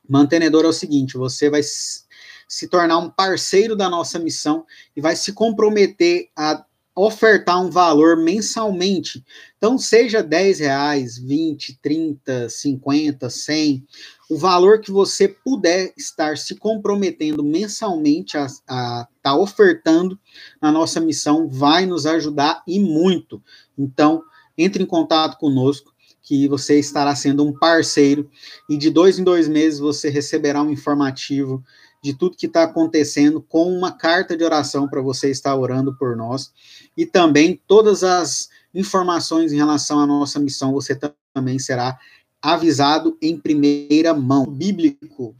Mantenedor 0.07 0.63
é 0.63 0.69
o 0.69 0.73
seguinte, 0.73 1.17
você 1.17 1.49
vai 1.49 1.61
se 1.61 2.67
tornar 2.69 2.97
um 2.97 3.09
parceiro 3.09 3.75
da 3.75 3.89
nossa 3.89 4.17
missão 4.17 4.65
e 4.95 5.01
vai 5.01 5.17
se 5.17 5.33
comprometer 5.33 6.29
a 6.33 6.65
ofertar 6.97 7.63
um 7.63 7.69
valor 7.69 8.17
mensalmente. 8.17 9.23
Então, 9.55 9.77
seja 9.77 10.23
10 10.23 10.59
reais, 10.59 11.17
20, 11.19 11.77
30, 11.79 12.49
50, 12.49 13.29
100, 13.29 13.85
o 14.31 14.35
valor 14.35 14.81
que 14.81 14.91
você 14.91 15.27
puder 15.27 15.93
estar 15.95 16.35
se 16.37 16.55
comprometendo 16.55 17.43
mensalmente 17.43 18.35
a 18.35 18.47
estar 18.47 19.07
tá 19.21 19.37
ofertando 19.37 20.19
na 20.59 20.71
nossa 20.71 20.99
missão 20.99 21.47
vai 21.47 21.85
nos 21.85 22.07
ajudar 22.07 22.63
e 22.67 22.79
muito. 22.79 23.43
Então, 23.77 24.23
entre 24.57 24.81
em 24.81 24.87
contato 24.87 25.37
conosco 25.37 25.93
que 26.23 26.47
você 26.47 26.79
estará 26.79 27.15
sendo 27.15 27.45
um 27.45 27.53
parceiro 27.53 28.27
e 28.67 28.75
de 28.75 28.89
dois 28.89 29.19
em 29.19 29.23
dois 29.23 29.47
meses 29.47 29.79
você 29.79 30.09
receberá 30.09 30.63
um 30.63 30.71
informativo 30.71 31.63
de 32.03 32.13
tudo 32.13 32.37
que 32.37 32.45
está 32.45 32.63
acontecendo 32.63 33.41
com 33.41 33.71
uma 33.71 33.91
carta 33.91 34.37
de 34.37 34.43
oração 34.43 34.87
para 34.87 35.01
você 35.01 35.29
estar 35.29 35.55
orando 35.55 35.95
por 35.95 36.15
nós 36.15 36.51
e 36.95 37.05
também 37.05 37.61
todas 37.67 38.03
as 38.03 38.49
informações 38.73 39.51
em 39.51 39.57
relação 39.57 39.99
à 39.99 40.05
nossa 40.05 40.39
missão, 40.39 40.71
você 40.71 40.97
também 41.33 41.57
será 41.57 41.99
avisado 42.41 43.17
em 43.21 43.39
primeira 43.39 44.13
mão. 44.13 44.45
Bíblico. 44.45 45.35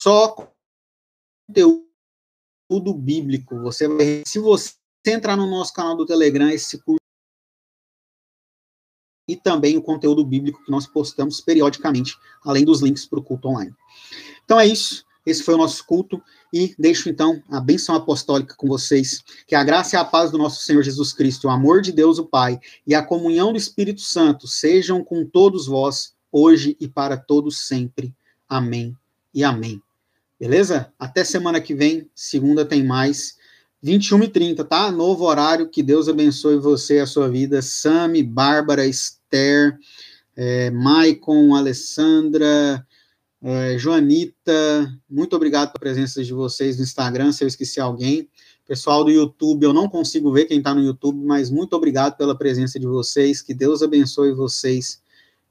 Só 0.00 0.34
conteúdo 1.46 2.94
bíblico. 2.94 3.60
Você 3.60 3.88
vai, 3.88 4.22
se 4.26 4.38
você 4.38 4.74
entrar 5.06 5.36
no 5.36 5.48
nosso 5.48 5.72
canal 5.72 5.96
do 5.96 6.06
Telegram, 6.06 6.50
esse 6.50 6.78
curso 6.78 6.98
e 9.28 9.36
também 9.36 9.76
o 9.76 9.82
conteúdo 9.82 10.24
bíblico 10.24 10.64
que 10.64 10.70
nós 10.70 10.86
postamos 10.86 11.40
periodicamente, 11.40 12.16
além 12.42 12.64
dos 12.64 12.80
links 12.80 13.04
para 13.04 13.18
o 13.18 13.22
culto 13.22 13.48
online. 13.48 13.74
Então 14.48 14.58
é 14.58 14.66
isso. 14.66 15.04
Esse 15.26 15.42
foi 15.42 15.52
o 15.52 15.58
nosso 15.58 15.84
culto 15.84 16.22
e 16.50 16.74
deixo 16.78 17.10
então 17.10 17.42
a 17.50 17.60
bênção 17.60 17.94
apostólica 17.94 18.54
com 18.56 18.66
vocês. 18.66 19.22
Que 19.46 19.54
a 19.54 19.62
graça 19.62 19.94
e 19.94 19.98
a 19.98 20.04
paz 20.06 20.30
do 20.30 20.38
nosso 20.38 20.64
Senhor 20.64 20.82
Jesus 20.82 21.12
Cristo, 21.12 21.48
o 21.48 21.50
amor 21.50 21.82
de 21.82 21.92
Deus 21.92 22.18
o 22.18 22.24
Pai 22.24 22.58
e 22.86 22.94
a 22.94 23.02
comunhão 23.02 23.52
do 23.52 23.58
Espírito 23.58 24.00
Santo 24.00 24.48
sejam 24.48 25.04
com 25.04 25.26
todos 25.26 25.66
vós, 25.66 26.14
hoje 26.32 26.74
e 26.80 26.88
para 26.88 27.14
todos 27.14 27.58
sempre. 27.58 28.14
Amém 28.48 28.96
e 29.34 29.44
amém. 29.44 29.82
Beleza? 30.40 30.90
Até 30.98 31.24
semana 31.24 31.60
que 31.60 31.74
vem, 31.74 32.08
segunda 32.14 32.64
tem 32.64 32.82
mais. 32.82 33.36
21 33.82 34.24
e 34.24 34.28
30, 34.28 34.64
tá? 34.64 34.90
Novo 34.90 35.26
horário, 35.26 35.68
que 35.68 35.82
Deus 35.82 36.08
abençoe 36.08 36.56
você 36.56 36.96
e 36.96 37.00
a 37.00 37.06
sua 37.06 37.28
vida. 37.28 37.60
Sami, 37.60 38.22
Bárbara, 38.22 38.86
Esther, 38.86 39.78
é, 40.34 40.70
Maicon, 40.70 41.54
Alessandra, 41.54 42.82
é, 43.42 43.78
Joanita, 43.78 44.92
muito 45.08 45.36
obrigado 45.36 45.72
pela 45.72 45.80
presença 45.80 46.22
de 46.22 46.32
vocês 46.32 46.76
no 46.76 46.82
Instagram, 46.82 47.32
se 47.32 47.44
eu 47.44 47.48
esqueci 47.48 47.80
alguém. 47.80 48.28
Pessoal 48.66 49.04
do 49.04 49.10
YouTube, 49.10 49.64
eu 49.64 49.72
não 49.72 49.88
consigo 49.88 50.32
ver 50.32 50.44
quem 50.44 50.58
está 50.58 50.74
no 50.74 50.82
YouTube, 50.82 51.24
mas 51.24 51.50
muito 51.50 51.74
obrigado 51.74 52.16
pela 52.16 52.36
presença 52.36 52.78
de 52.78 52.86
vocês. 52.86 53.40
Que 53.40 53.54
Deus 53.54 53.82
abençoe 53.82 54.32
vocês 54.32 55.00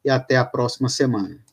e 0.06 0.10
até 0.10 0.38
a 0.38 0.46
próxima 0.46 0.88
semana. 0.88 1.47